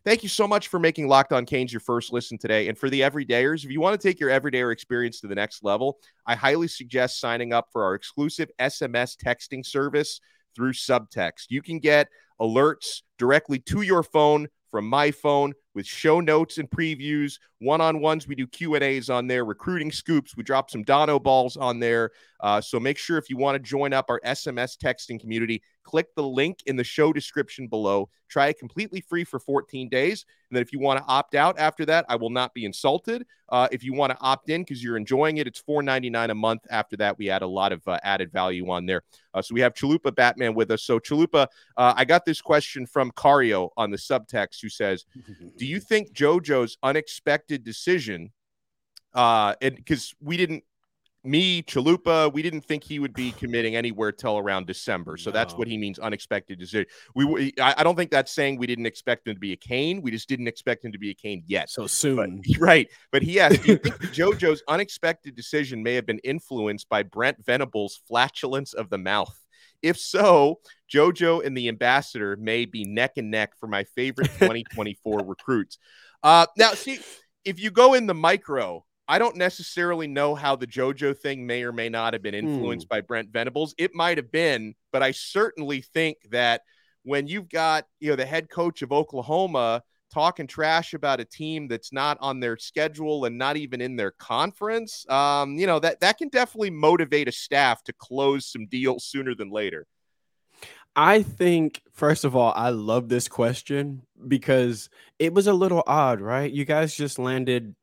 Thank 0.05 0.21
you 0.21 0.27
so 0.27 0.49
much 0.49 0.67
for 0.67 0.79
making 0.79 1.07
Locked 1.07 1.31
On 1.31 1.45
Canes 1.45 1.71
your 1.71 1.79
first 1.79 2.11
listen 2.11 2.37
today. 2.37 2.67
And 2.67 2.77
for 2.77 2.89
the 2.89 3.01
everydayers, 3.01 3.63
if 3.63 3.71
you 3.71 3.79
want 3.79 3.99
to 3.99 4.07
take 4.07 4.19
your 4.19 4.29
everydayer 4.29 4.73
experience 4.73 5.21
to 5.21 5.27
the 5.27 5.35
next 5.35 5.63
level, 5.63 5.97
I 6.25 6.35
highly 6.35 6.67
suggest 6.67 7.21
signing 7.21 7.53
up 7.53 7.69
for 7.71 7.85
our 7.85 7.95
exclusive 7.95 8.51
SMS 8.59 9.15
texting 9.15 9.65
service 9.65 10.19
through 10.57 10.73
Subtext. 10.73 11.45
You 11.49 11.61
can 11.61 11.79
get 11.79 12.09
alerts 12.41 13.03
directly 13.17 13.59
to 13.59 13.81
your 13.81 14.03
phone 14.03 14.49
from 14.71 14.89
my 14.89 15.11
phone 15.11 15.53
with 15.73 15.85
show 15.85 16.19
notes 16.19 16.57
and 16.57 16.69
previews, 16.69 17.39
one-on-ones. 17.59 18.27
We 18.27 18.35
do 18.35 18.47
Q 18.47 18.75
and 18.75 18.83
A's 18.83 19.09
on 19.09 19.27
there, 19.27 19.45
recruiting 19.45 19.91
scoops. 19.91 20.35
We 20.35 20.43
drop 20.43 20.69
some 20.69 20.83
Donno 20.83 21.19
balls 21.19 21.57
on 21.57 21.79
there. 21.79 22.11
Uh, 22.39 22.59
so 22.59 22.79
make 22.79 22.97
sure 22.97 23.17
if 23.17 23.29
you 23.29 23.37
want 23.37 23.55
to 23.55 23.59
join 23.59 23.93
up 23.93 24.05
our 24.09 24.19
SMS 24.25 24.77
texting 24.77 25.19
community, 25.19 25.63
click 25.83 26.13
the 26.15 26.23
link 26.23 26.59
in 26.65 26.75
the 26.75 26.83
show 26.83 27.13
description 27.13 27.67
below. 27.67 28.09
Try 28.29 28.47
it 28.47 28.57
completely 28.57 28.99
free 28.99 29.23
for 29.23 29.39
14 29.39 29.89
days. 29.89 30.25
And 30.49 30.57
then 30.57 30.61
if 30.61 30.73
you 30.73 30.79
want 30.79 30.99
to 30.99 31.05
opt 31.05 31.35
out 31.35 31.57
after 31.59 31.85
that, 31.85 32.05
I 32.09 32.15
will 32.15 32.29
not 32.29 32.53
be 32.53 32.65
insulted. 32.65 33.25
Uh, 33.49 33.67
if 33.71 33.83
you 33.83 33.93
want 33.93 34.11
to 34.11 34.17
opt 34.19 34.49
in 34.49 34.61
because 34.61 34.83
you're 34.83 34.97
enjoying 34.97 35.37
it, 35.37 35.47
it's 35.47 35.61
$4.99 35.61 36.31
a 36.31 36.35
month. 36.35 36.61
After 36.69 36.97
that, 36.97 37.17
we 37.17 37.29
add 37.29 37.43
a 37.43 37.47
lot 37.47 37.71
of 37.71 37.87
uh, 37.87 37.99
added 38.03 38.31
value 38.31 38.69
on 38.71 38.85
there. 38.85 39.03
Uh, 39.33 39.41
so 39.41 39.53
we 39.53 39.61
have 39.61 39.73
Chalupa 39.73 40.13
Batman 40.13 40.55
with 40.55 40.71
us. 40.71 40.83
So 40.83 40.99
Chalupa, 40.99 41.47
uh, 41.77 41.93
I 41.95 42.05
got 42.05 42.25
this 42.25 42.41
question 42.41 42.85
from 42.85 43.11
Cario 43.11 43.69
on 43.77 43.91
the 43.91 43.97
subtext 43.97 44.61
who 44.61 44.69
says, 44.69 45.05
Do 45.63 45.69
you 45.69 45.79
think 45.79 46.11
JoJo's 46.11 46.77
unexpected 46.83 47.63
decision, 47.63 48.33
uh, 49.13 49.55
and 49.61 49.77
because 49.77 50.13
we 50.19 50.35
didn't 50.35 50.65
me, 51.23 51.63
Chalupa, 51.63 52.33
we 52.33 52.41
didn't 52.41 52.65
think 52.65 52.83
he 52.83 52.99
would 52.99 53.13
be 53.13 53.31
committing 53.39 53.77
anywhere 53.77 54.11
till 54.11 54.37
around 54.37 54.67
December. 54.67 55.15
So 55.15 55.29
no. 55.29 55.35
that's 55.35 55.53
what 55.53 55.69
he 55.69 55.77
means 55.77 55.99
unexpected 55.99 56.59
decision. 56.59 56.85
We, 57.15 57.53
I, 57.61 57.75
I, 57.77 57.83
don't 57.85 57.95
think 57.95 58.11
that's 58.11 58.33
saying 58.33 58.57
we 58.57 58.67
didn't 58.67 58.87
expect 58.87 59.25
him 59.25 59.35
to 59.35 59.39
be 59.39 59.53
a 59.53 59.55
Cane. 59.55 60.01
We 60.01 60.11
just 60.11 60.27
didn't 60.27 60.49
expect 60.49 60.83
him 60.83 60.91
to 60.91 60.99
be 60.99 61.11
a 61.11 61.13
Cane 61.13 61.43
yet. 61.45 61.69
So 61.69 61.87
soon, 61.87 62.41
but, 62.45 62.57
right? 62.59 62.89
But 63.13 63.23
he 63.23 63.37
has. 63.37 63.57
do 63.57 63.71
you 63.71 63.77
think 63.77 63.95
JoJo's 64.13 64.63
unexpected 64.67 65.33
decision 65.33 65.81
may 65.81 65.93
have 65.93 66.05
been 66.05 66.19
influenced 66.25 66.89
by 66.89 67.03
Brent 67.03 67.37
Venables' 67.45 68.01
flatulence 68.05 68.73
of 68.73 68.89
the 68.89 68.97
mouth? 68.97 69.33
If 69.83 69.99
so, 69.99 70.59
JoJo 70.91 71.45
and 71.45 71.55
the 71.55 71.67
ambassador 71.67 72.35
may 72.37 72.65
be 72.65 72.85
neck 72.85 73.13
and 73.17 73.29
neck 73.29 73.51
for 73.59 73.67
my 73.67 73.83
favorite 73.83 74.31
2024 74.39 75.19
recruits. 75.25 75.77
Uh, 76.23 76.47
now, 76.57 76.71
see, 76.71 76.99
if 77.45 77.59
you 77.59 77.69
go 77.69 77.93
in 77.93 78.07
the 78.07 78.13
micro, 78.13 78.85
I 79.07 79.19
don't 79.19 79.35
necessarily 79.35 80.07
know 80.07 80.33
how 80.33 80.55
the 80.55 80.67
JoJo 80.67 81.17
thing 81.17 81.45
may 81.45 81.63
or 81.63 81.73
may 81.73 81.89
not 81.89 82.13
have 82.13 82.23
been 82.23 82.33
influenced 82.33 82.87
mm. 82.87 82.89
by 82.89 83.01
Brent 83.01 83.29
Venables. 83.31 83.75
It 83.77 83.93
might 83.93 84.17
have 84.17 84.31
been, 84.31 84.75
but 84.91 85.03
I 85.03 85.11
certainly 85.11 85.81
think 85.81 86.17
that 86.31 86.61
when 87.03 87.27
you've 87.27 87.49
got, 87.49 87.85
you 87.99 88.09
know, 88.09 88.15
the 88.15 88.25
head 88.25 88.49
coach 88.49 88.81
of 88.81 88.93
Oklahoma 88.93 89.83
talking 90.13 90.45
trash 90.45 90.93
about 90.93 91.19
a 91.19 91.25
team 91.25 91.67
that's 91.67 91.91
not 91.91 92.17
on 92.21 92.39
their 92.39 92.57
schedule 92.57 93.25
and 93.25 93.37
not 93.37 93.57
even 93.57 93.81
in 93.81 93.95
their 93.95 94.11
conference, 94.11 95.09
um, 95.09 95.57
you 95.57 95.65
know, 95.65 95.79
that 95.79 95.99
that 96.01 96.17
can 96.17 96.29
definitely 96.29 96.69
motivate 96.69 97.27
a 97.27 97.31
staff 97.31 97.83
to 97.83 97.93
close 97.93 98.45
some 98.45 98.67
deals 98.67 99.05
sooner 99.05 99.33
than 99.33 99.49
later. 99.49 99.87
I 100.95 101.23
think, 101.23 101.81
first 101.91 102.23
of 102.23 102.35
all, 102.35 102.53
I 102.55 102.69
love 102.69 103.09
this 103.09 103.27
question 103.27 104.03
because 104.27 104.89
it 105.17 105.33
was 105.33 105.47
a 105.47 105.53
little 105.53 105.83
odd, 105.87 106.21
right? 106.21 106.51
You 106.51 106.65
guys 106.65 106.95
just 106.95 107.17
landed 107.17 107.75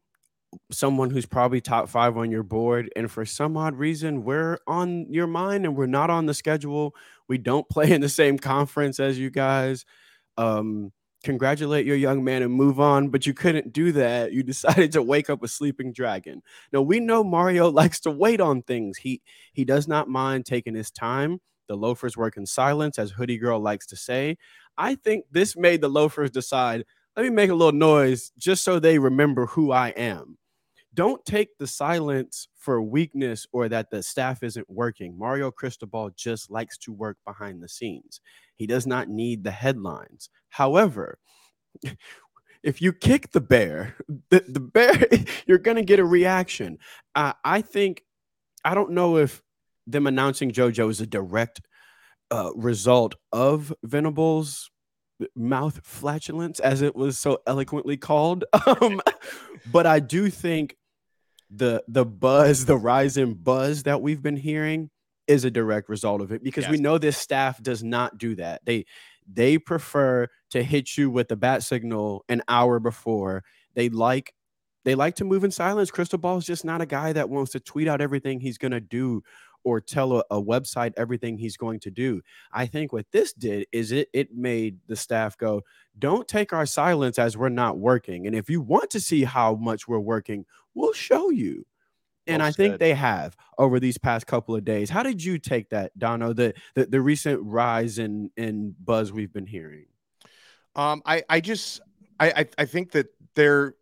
someone 0.70 1.10
who's 1.10 1.26
probably 1.26 1.60
top 1.60 1.88
five 1.88 2.16
on 2.16 2.30
your 2.30 2.44
board, 2.44 2.90
and 2.94 3.10
for 3.10 3.24
some 3.24 3.56
odd 3.56 3.74
reason, 3.74 4.22
we're 4.22 4.58
on 4.68 5.12
your 5.12 5.26
mind 5.26 5.64
and 5.64 5.76
we're 5.76 5.86
not 5.86 6.10
on 6.10 6.26
the 6.26 6.34
schedule. 6.34 6.94
We 7.28 7.38
don't 7.38 7.68
play 7.70 7.90
in 7.90 8.00
the 8.00 8.08
same 8.08 8.38
conference 8.38 9.00
as 9.00 9.18
you 9.18 9.30
guys. 9.30 9.84
Um, 10.36 10.92
congratulate 11.22 11.86
your 11.86 11.96
young 11.96 12.24
man 12.24 12.42
and 12.42 12.52
move 12.52 12.80
on, 12.80 13.08
but 13.08 13.26
you 13.26 13.34
couldn't 13.34 13.72
do 13.72 13.92
that. 13.92 14.32
You 14.32 14.42
decided 14.42 14.92
to 14.92 15.02
wake 15.02 15.30
up 15.30 15.42
a 15.42 15.48
sleeping 15.48 15.92
dragon. 15.92 16.42
Now 16.72 16.82
we 16.82 17.00
know 17.00 17.22
Mario 17.24 17.70
likes 17.70 18.00
to 18.00 18.10
wait 18.10 18.40
on 18.40 18.62
things. 18.62 18.98
He 18.98 19.22
he 19.52 19.64
does 19.64 19.88
not 19.88 20.08
mind 20.08 20.46
taking 20.46 20.74
his 20.74 20.90
time. 20.90 21.40
The 21.68 21.76
loafers 21.76 22.16
work 22.16 22.36
in 22.36 22.46
silence, 22.46 22.98
as 22.98 23.12
Hoodie 23.12 23.38
Girl 23.38 23.60
likes 23.60 23.86
to 23.88 23.96
say. 23.96 24.38
I 24.76 24.96
think 24.96 25.26
this 25.30 25.56
made 25.56 25.80
the 25.80 25.88
loafers 25.88 26.30
decide, 26.30 26.84
let 27.16 27.22
me 27.22 27.30
make 27.30 27.50
a 27.50 27.54
little 27.54 27.70
noise 27.70 28.32
just 28.38 28.64
so 28.64 28.78
they 28.78 28.98
remember 28.98 29.46
who 29.46 29.70
I 29.70 29.90
am. 29.90 30.38
Don't 30.94 31.24
take 31.24 31.56
the 31.58 31.66
silence 31.66 32.48
for 32.60 32.82
weakness 32.82 33.46
or 33.52 33.68
that 33.70 33.90
the 33.90 34.02
staff 34.02 34.42
isn't 34.42 34.68
working. 34.68 35.18
Mario 35.18 35.50
Cristobal 35.50 36.10
just 36.10 36.50
likes 36.50 36.76
to 36.78 36.92
work 36.92 37.16
behind 37.26 37.62
the 37.62 37.68
scenes. 37.68 38.20
He 38.54 38.66
does 38.66 38.86
not 38.86 39.08
need 39.08 39.42
the 39.42 39.50
headlines. 39.50 40.28
However, 40.50 41.18
if 42.62 42.82
you 42.82 42.92
kick 42.92 43.32
the 43.32 43.40
bear, 43.40 43.96
the, 44.30 44.44
the 44.46 44.60
bear, 44.60 45.06
you're 45.46 45.58
going 45.58 45.78
to 45.78 45.82
get 45.82 45.98
a 45.98 46.04
reaction. 46.04 46.78
Uh, 47.14 47.32
I 47.42 47.62
think, 47.62 48.04
I 48.62 48.74
don't 48.74 48.92
know 48.92 49.16
if 49.16 49.42
them 49.86 50.06
announcing 50.06 50.52
JoJo 50.52 50.90
is 50.90 51.00
a 51.00 51.06
direct 51.06 51.62
uh, 52.30 52.50
result 52.54 53.14
of 53.32 53.72
Venables' 53.82 54.70
mouth 55.34 55.80
flatulence, 55.82 56.60
as 56.60 56.82
it 56.82 56.94
was 56.94 57.18
so 57.18 57.38
eloquently 57.46 57.96
called. 57.96 58.44
Um, 58.66 59.00
but 59.72 59.86
I 59.86 59.98
do 60.00 60.28
think 60.28 60.76
the 61.50 61.82
the 61.88 62.04
buzz, 62.04 62.64
the 62.66 62.76
rise 62.76 63.16
in 63.16 63.34
buzz 63.34 63.82
that 63.84 64.00
we've 64.00 64.22
been 64.22 64.36
hearing 64.36 64.90
is 65.26 65.44
a 65.44 65.50
direct 65.50 65.88
result 65.88 66.20
of 66.20 66.32
it 66.32 66.42
because 66.42 66.64
yes. 66.64 66.70
we 66.72 66.78
know 66.78 66.98
this 66.98 67.16
staff 67.16 67.62
does 67.62 67.82
not 67.82 68.18
do 68.18 68.34
that. 68.36 68.62
They 68.64 68.86
they 69.32 69.58
prefer 69.58 70.28
to 70.50 70.62
hit 70.62 70.96
you 70.96 71.10
with 71.10 71.28
the 71.28 71.36
bat 71.36 71.62
signal 71.62 72.24
an 72.28 72.42
hour 72.48 72.80
before. 72.80 73.44
They 73.74 73.88
like 73.88 74.34
they 74.84 74.94
like 74.94 75.16
to 75.16 75.24
move 75.24 75.44
in 75.44 75.50
silence. 75.50 75.90
Cristobal 75.90 76.38
is 76.38 76.46
just 76.46 76.64
not 76.64 76.80
a 76.80 76.86
guy 76.86 77.12
that 77.12 77.28
wants 77.28 77.52
to 77.52 77.60
tweet 77.60 77.86
out 77.86 78.00
everything 78.00 78.40
he's 78.40 78.58
going 78.58 78.72
to 78.72 78.80
do 78.80 79.22
or 79.62 79.80
tell 79.80 80.16
a, 80.16 80.24
a, 80.30 80.42
website 80.42 80.94
everything 80.96 81.36
he's 81.36 81.58
going 81.58 81.78
to 81.80 81.90
do. 81.90 82.22
I 82.50 82.64
think 82.64 82.94
what 82.94 83.04
this 83.12 83.34
did 83.34 83.66
is 83.72 83.92
it 83.92 84.08
it 84.12 84.34
made 84.34 84.78
the 84.86 84.96
staff 84.96 85.36
go, 85.36 85.62
don't 85.98 86.26
take 86.26 86.52
our 86.52 86.64
silence 86.64 87.18
as 87.18 87.36
we're 87.36 87.50
not 87.50 87.78
working. 87.78 88.26
And 88.26 88.34
if 88.34 88.48
you 88.48 88.62
want 88.62 88.90
to 88.90 89.00
see 89.00 89.24
how 89.24 89.54
much 89.54 89.86
we're 89.86 89.98
working, 89.98 90.46
we'll 90.74 90.92
show 90.92 91.30
you. 91.30 91.66
And 92.26 92.40
well 92.40 92.48
I 92.48 92.52
think 92.52 92.78
they 92.78 92.94
have 92.94 93.36
over 93.58 93.80
these 93.80 93.98
past 93.98 94.26
couple 94.26 94.54
of 94.54 94.64
days. 94.64 94.90
How 94.90 95.02
did 95.02 95.22
you 95.22 95.38
take 95.38 95.70
that, 95.70 95.98
Donno? 95.98 96.32
The 96.32 96.54
the, 96.74 96.86
the 96.86 97.00
recent 97.00 97.40
rise 97.42 97.98
in 97.98 98.30
in 98.36 98.74
buzz 98.82 99.12
we've 99.12 99.32
been 99.32 99.46
hearing. 99.46 99.86
Um, 100.76 101.02
I 101.04 101.24
I 101.28 101.40
just 101.40 101.80
I 102.18 102.30
I, 102.30 102.46
I 102.58 102.64
think 102.66 102.92
that 102.92 103.06
they're 103.34 103.74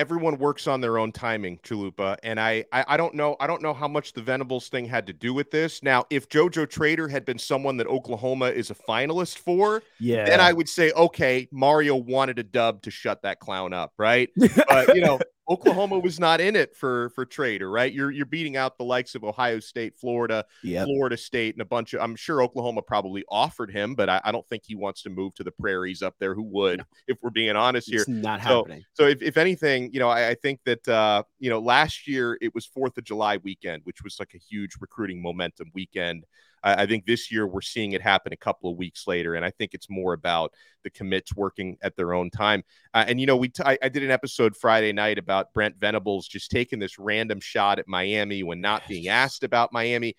everyone 0.00 0.38
works 0.38 0.66
on 0.66 0.80
their 0.80 0.98
own 0.98 1.12
timing, 1.12 1.58
Chalupa. 1.58 2.16
And 2.22 2.40
I, 2.40 2.64
I, 2.72 2.84
I 2.88 2.96
don't 2.96 3.14
know, 3.14 3.36
I 3.38 3.46
don't 3.46 3.60
know 3.60 3.74
how 3.74 3.86
much 3.86 4.14
the 4.14 4.22
Venables 4.22 4.68
thing 4.68 4.86
had 4.86 5.06
to 5.08 5.12
do 5.12 5.34
with 5.34 5.50
this. 5.50 5.82
Now, 5.82 6.06
if 6.08 6.26
JoJo 6.28 6.70
Trader 6.70 7.06
had 7.06 7.26
been 7.26 7.38
someone 7.38 7.76
that 7.76 7.86
Oklahoma 7.86 8.46
is 8.46 8.70
a 8.70 8.74
finalist 8.74 9.38
for, 9.38 9.82
yeah, 9.98 10.24
then 10.24 10.40
I 10.40 10.54
would 10.54 10.70
say, 10.70 10.90
okay, 10.92 11.48
Mario 11.52 11.96
wanted 11.96 12.38
a 12.38 12.42
dub 12.42 12.80
to 12.82 12.90
shut 12.90 13.22
that 13.22 13.40
clown 13.40 13.74
up, 13.74 13.92
right? 13.98 14.30
but 14.68 14.94
you 14.94 15.02
know, 15.02 15.20
Oklahoma 15.50 15.98
was 15.98 16.20
not 16.20 16.40
in 16.40 16.54
it 16.54 16.76
for 16.76 17.10
for 17.10 17.26
Trader, 17.26 17.68
right? 17.68 17.92
You're 17.92 18.12
you're 18.12 18.24
beating 18.24 18.56
out 18.56 18.78
the 18.78 18.84
likes 18.84 19.16
of 19.16 19.24
Ohio 19.24 19.58
State, 19.58 19.96
Florida, 19.98 20.44
yep. 20.62 20.86
Florida 20.86 21.16
State, 21.16 21.56
and 21.56 21.62
a 21.62 21.64
bunch 21.64 21.92
of. 21.92 22.00
I'm 22.00 22.14
sure 22.14 22.40
Oklahoma 22.42 22.82
probably 22.82 23.24
offered 23.28 23.70
him, 23.72 23.96
but 23.96 24.08
I, 24.08 24.20
I, 24.24 24.30
don't 24.30 24.46
think 24.48 24.62
he 24.64 24.76
wants 24.76 25.02
to 25.02 25.10
move 25.10 25.34
to 25.34 25.44
the 25.44 25.50
prairies 25.50 26.02
up 26.02 26.14
there. 26.20 26.34
Who 26.34 26.44
would, 26.44 26.78
no. 26.78 26.84
if 27.08 27.18
we're 27.20 27.30
being 27.30 27.56
honest 27.56 27.90
here? 27.90 28.02
It's 28.02 28.08
not 28.08 28.40
so, 28.42 28.60
happening. 28.60 28.84
So 28.94 29.08
if, 29.08 29.22
if 29.22 29.36
anything, 29.36 29.90
you 29.92 29.98
know, 29.98 30.08
I, 30.08 30.28
I 30.28 30.34
think 30.34 30.60
that 30.66 30.86
uh, 30.86 31.24
you 31.40 31.50
know 31.50 31.58
last 31.58 32.06
year 32.06 32.38
it 32.40 32.54
was 32.54 32.64
Fourth 32.64 32.96
of 32.96 33.04
July 33.04 33.38
weekend, 33.38 33.82
which 33.84 34.04
was 34.04 34.16
like 34.20 34.34
a 34.34 34.38
huge 34.38 34.76
recruiting 34.80 35.20
momentum 35.20 35.70
weekend. 35.74 36.24
I, 36.62 36.82
I 36.82 36.86
think 36.86 37.06
this 37.06 37.30
year 37.30 37.46
we're 37.46 37.60
seeing 37.60 37.92
it 37.92 38.02
happen 38.02 38.32
a 38.32 38.36
couple 38.36 38.70
of 38.70 38.76
weeks 38.76 39.06
later, 39.06 39.34
and 39.34 39.44
I 39.44 39.50
think 39.50 39.74
it's 39.74 39.90
more 39.90 40.12
about 40.12 40.52
the 40.84 40.90
commits 40.90 41.34
working 41.34 41.76
at 41.82 41.96
their 41.96 42.14
own 42.14 42.30
time. 42.30 42.62
Uh, 42.94 43.04
and 43.06 43.20
you 43.20 43.26
know, 43.26 43.36
we 43.36 43.48
t- 43.48 43.62
I, 43.64 43.78
I 43.82 43.88
did 43.88 44.02
an 44.02 44.10
episode 44.10 44.56
Friday 44.56 44.92
night 44.92 45.18
about 45.18 45.52
Brent 45.52 45.76
Venables 45.78 46.28
just 46.28 46.50
taking 46.50 46.78
this 46.78 46.98
random 46.98 47.40
shot 47.40 47.78
at 47.78 47.88
Miami 47.88 48.42
when 48.42 48.60
not 48.60 48.82
being 48.88 49.08
asked 49.08 49.44
about 49.44 49.72
Miami. 49.72 50.14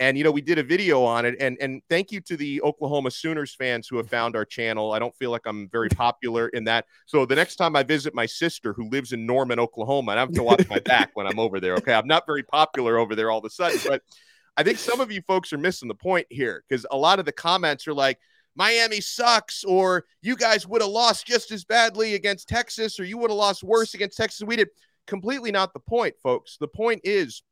And 0.00 0.18
you 0.18 0.24
know, 0.24 0.32
we 0.32 0.40
did 0.40 0.58
a 0.58 0.62
video 0.64 1.04
on 1.04 1.24
it, 1.24 1.36
and 1.38 1.56
and 1.60 1.80
thank 1.88 2.10
you 2.10 2.20
to 2.22 2.36
the 2.36 2.60
Oklahoma 2.62 3.12
Sooners 3.12 3.54
fans 3.54 3.86
who 3.86 3.96
have 3.96 4.08
found 4.08 4.34
our 4.34 4.44
channel. 4.44 4.90
I 4.90 4.98
don't 4.98 5.14
feel 5.14 5.30
like 5.30 5.42
I'm 5.46 5.68
very 5.70 5.88
popular 5.88 6.48
in 6.48 6.64
that. 6.64 6.86
So 7.06 7.24
the 7.24 7.36
next 7.36 7.56
time 7.56 7.76
I 7.76 7.84
visit 7.84 8.12
my 8.12 8.26
sister 8.26 8.72
who 8.72 8.88
lives 8.90 9.12
in 9.12 9.24
Norman, 9.24 9.60
Oklahoma, 9.60 10.10
and 10.12 10.18
I 10.18 10.22
have 10.22 10.32
to 10.32 10.42
watch 10.42 10.68
my 10.68 10.80
back 10.80 11.10
when 11.14 11.28
I'm 11.28 11.38
over 11.38 11.60
there. 11.60 11.74
Okay, 11.74 11.94
I'm 11.94 12.08
not 12.08 12.26
very 12.26 12.42
popular 12.42 12.98
over 12.98 13.14
there 13.14 13.30
all 13.30 13.38
of 13.38 13.44
a 13.44 13.50
sudden, 13.50 13.78
but 13.86 14.02
I 14.56 14.62
think 14.62 14.78
some 14.78 15.00
of 15.00 15.10
you 15.10 15.20
folks 15.22 15.52
are 15.52 15.58
missing 15.58 15.88
the 15.88 15.94
point 15.94 16.26
here 16.30 16.62
because 16.68 16.86
a 16.90 16.96
lot 16.96 17.18
of 17.18 17.24
the 17.24 17.32
comments 17.32 17.88
are 17.88 17.94
like, 17.94 18.18
Miami 18.56 19.00
sucks, 19.00 19.64
or 19.64 20.04
you 20.22 20.36
guys 20.36 20.66
would 20.66 20.80
have 20.80 20.90
lost 20.90 21.26
just 21.26 21.50
as 21.50 21.64
badly 21.64 22.14
against 22.14 22.48
Texas, 22.48 23.00
or 23.00 23.04
you 23.04 23.18
would 23.18 23.30
have 23.30 23.36
lost 23.36 23.64
worse 23.64 23.94
against 23.94 24.16
Texas. 24.16 24.46
We 24.46 24.56
did 24.56 24.68
completely 25.06 25.50
not 25.50 25.72
the 25.72 25.80
point, 25.80 26.14
folks. 26.22 26.56
The 26.58 26.68
point 26.68 27.00
is, 27.02 27.42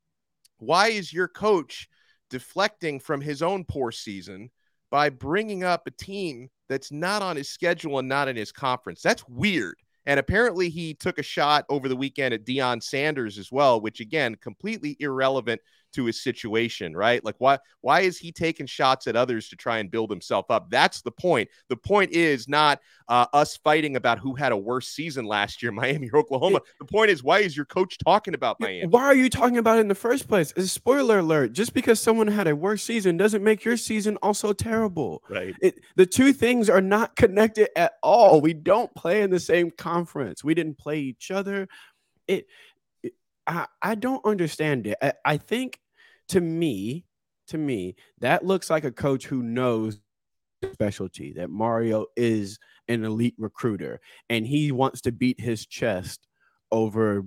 why 0.58 0.88
is 0.88 1.12
your 1.12 1.26
coach 1.28 1.88
deflecting 2.30 3.00
from 3.00 3.20
his 3.20 3.42
own 3.42 3.64
poor 3.64 3.90
season 3.90 4.50
by 4.90 5.08
bringing 5.08 5.64
up 5.64 5.86
a 5.86 5.90
team 5.90 6.50
that's 6.68 6.92
not 6.92 7.20
on 7.20 7.36
his 7.36 7.48
schedule 7.48 7.98
and 7.98 8.08
not 8.08 8.28
in 8.28 8.36
his 8.36 8.52
conference? 8.52 9.02
That's 9.02 9.26
weird. 9.28 9.74
And 10.06 10.20
apparently, 10.20 10.68
he 10.68 10.94
took 10.94 11.18
a 11.18 11.22
shot 11.24 11.64
over 11.68 11.88
the 11.88 11.96
weekend 11.96 12.32
at 12.34 12.44
Deion 12.44 12.82
Sanders 12.82 13.38
as 13.38 13.50
well, 13.50 13.80
which 13.80 14.00
again, 14.00 14.36
completely 14.36 14.96
irrelevant 15.00 15.60
to 15.92 16.04
his 16.04 16.22
situation, 16.22 16.96
right? 16.96 17.24
Like 17.24 17.36
why 17.38 17.58
why 17.80 18.00
is 18.00 18.18
he 18.18 18.32
taking 18.32 18.66
shots 18.66 19.06
at 19.06 19.16
others 19.16 19.48
to 19.48 19.56
try 19.56 19.78
and 19.78 19.90
build 19.90 20.10
himself 20.10 20.50
up? 20.50 20.70
That's 20.70 21.02
the 21.02 21.10
point. 21.10 21.48
The 21.68 21.76
point 21.76 22.12
is 22.12 22.48
not 22.48 22.80
uh, 23.08 23.26
us 23.32 23.56
fighting 23.56 23.96
about 23.96 24.18
who 24.18 24.34
had 24.34 24.52
a 24.52 24.56
worse 24.56 24.88
season 24.88 25.24
last 25.24 25.62
year, 25.62 25.72
Miami 25.82 26.10
or 26.10 26.18
Oklahoma. 26.18 26.60
The 26.78 26.86
point 26.86 27.10
is 27.10 27.22
why 27.22 27.40
is 27.40 27.56
your 27.56 27.66
coach 27.66 27.98
talking 27.98 28.34
about 28.34 28.60
Miami? 28.60 28.86
Why 28.86 29.04
are 29.04 29.14
you 29.14 29.30
talking 29.30 29.58
about 29.58 29.78
it 29.78 29.82
in 29.82 29.88
the 29.88 29.94
first 29.94 30.28
place? 30.28 30.52
A 30.56 30.62
spoiler 30.62 31.18
alert: 31.18 31.52
just 31.52 31.74
because 31.74 32.00
someone 32.00 32.28
had 32.28 32.46
a 32.46 32.56
worse 32.56 32.82
season 32.82 33.16
doesn't 33.16 33.42
make 33.42 33.64
your 33.64 33.76
season 33.76 34.16
also 34.22 34.52
terrible. 34.52 35.22
Right. 35.28 35.54
It, 35.60 35.80
the 35.96 36.06
two 36.06 36.32
things 36.32 36.68
are 36.68 36.80
not 36.80 37.16
connected 37.16 37.68
at 37.76 37.94
all. 38.02 38.40
We 38.40 38.54
don't 38.54 38.94
play 38.94 39.22
in 39.22 39.30
the 39.30 39.40
same 39.40 39.70
conference. 39.70 40.42
We 40.42 40.54
didn't 40.54 40.78
play 40.78 41.00
each 41.00 41.30
other. 41.30 41.68
It 42.28 42.46
I, 43.46 43.66
I 43.80 43.94
don't 43.94 44.24
understand 44.24 44.86
it. 44.86 44.96
I, 45.02 45.12
I 45.24 45.36
think 45.36 45.78
to 46.32 46.40
me, 46.40 47.04
to 47.48 47.58
me, 47.58 47.94
that 48.20 48.42
looks 48.42 48.70
like 48.70 48.84
a 48.84 48.90
coach 48.90 49.26
who 49.26 49.42
knows 49.42 50.00
specialty 50.72 51.34
that 51.34 51.50
Mario 51.50 52.06
is 52.16 52.58
an 52.88 53.04
elite 53.04 53.34
recruiter 53.36 54.00
and 54.30 54.46
he 54.46 54.72
wants 54.72 55.02
to 55.02 55.12
beat 55.12 55.38
his 55.38 55.66
chest 55.66 56.26
over 56.70 57.26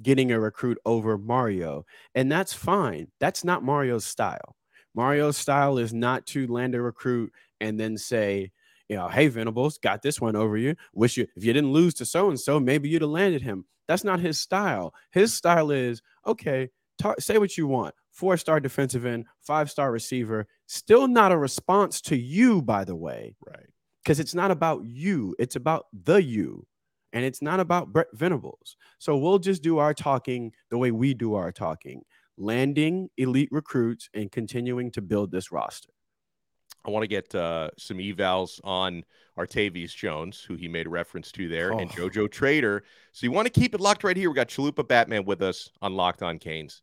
getting 0.00 0.32
a 0.32 0.40
recruit 0.40 0.78
over 0.86 1.18
Mario. 1.18 1.84
And 2.14 2.32
that's 2.32 2.54
fine. 2.54 3.08
That's 3.20 3.44
not 3.44 3.62
Mario's 3.62 4.06
style. 4.06 4.56
Mario's 4.94 5.36
style 5.36 5.76
is 5.76 5.92
not 5.92 6.24
to 6.28 6.46
land 6.46 6.74
a 6.74 6.80
recruit 6.80 7.30
and 7.60 7.78
then 7.78 7.98
say, 7.98 8.50
you 8.88 8.96
know, 8.96 9.08
hey, 9.08 9.28
Venables, 9.28 9.76
got 9.76 10.00
this 10.00 10.22
one 10.22 10.36
over 10.36 10.56
you. 10.56 10.74
Wish 10.94 11.18
you, 11.18 11.26
if 11.36 11.44
you 11.44 11.52
didn't 11.52 11.72
lose 11.72 11.92
to 11.94 12.06
so 12.06 12.30
and 12.30 12.40
so, 12.40 12.58
maybe 12.58 12.88
you'd 12.88 13.02
have 13.02 13.10
landed 13.10 13.42
him. 13.42 13.66
That's 13.88 14.04
not 14.04 14.20
his 14.20 14.38
style. 14.38 14.94
His 15.12 15.34
style 15.34 15.70
is, 15.70 16.00
okay, 16.26 16.70
talk, 16.98 17.20
say 17.20 17.36
what 17.36 17.58
you 17.58 17.66
want. 17.66 17.94
Four 18.18 18.36
star 18.36 18.58
defensive 18.58 19.06
end, 19.06 19.26
five 19.42 19.70
star 19.70 19.92
receiver. 19.92 20.48
Still 20.66 21.06
not 21.06 21.30
a 21.30 21.38
response 21.38 22.00
to 22.00 22.16
you, 22.16 22.60
by 22.60 22.82
the 22.82 22.96
way. 22.96 23.36
Right. 23.46 23.68
Because 24.02 24.18
it's 24.18 24.34
not 24.34 24.50
about 24.50 24.84
you, 24.84 25.36
it's 25.38 25.54
about 25.54 25.86
the 25.92 26.20
you 26.20 26.66
and 27.12 27.24
it's 27.24 27.40
not 27.40 27.60
about 27.60 27.92
Brent 27.92 28.08
Venables. 28.14 28.76
So 28.98 29.16
we'll 29.16 29.38
just 29.38 29.62
do 29.62 29.78
our 29.78 29.94
talking 29.94 30.50
the 30.68 30.78
way 30.78 30.90
we 30.90 31.14
do 31.14 31.34
our 31.34 31.52
talking, 31.52 32.02
landing 32.36 33.08
elite 33.16 33.50
recruits 33.52 34.08
and 34.14 34.32
continuing 34.32 34.90
to 34.90 35.00
build 35.00 35.30
this 35.30 35.52
roster. 35.52 35.92
I 36.84 36.90
want 36.90 37.04
to 37.04 37.08
get 37.08 37.32
uh, 37.36 37.70
some 37.78 37.98
evals 37.98 38.58
on 38.64 39.04
Artavius 39.38 39.94
Jones, 39.94 40.40
who 40.40 40.56
he 40.56 40.66
made 40.66 40.86
a 40.86 40.90
reference 40.90 41.30
to 41.32 41.48
there, 41.48 41.72
oh. 41.72 41.78
and 41.78 41.88
JoJo 41.88 42.32
Trader. 42.32 42.82
So 43.12 43.26
you 43.26 43.30
want 43.30 43.46
to 43.46 43.60
keep 43.60 43.76
it 43.76 43.80
locked 43.80 44.02
right 44.02 44.16
here. 44.16 44.28
We 44.28 44.34
got 44.34 44.48
Chalupa 44.48 44.88
Batman 44.88 45.24
with 45.24 45.40
us 45.40 45.70
on 45.80 45.94
Locked 45.94 46.24
On 46.24 46.36
Canes. 46.36 46.82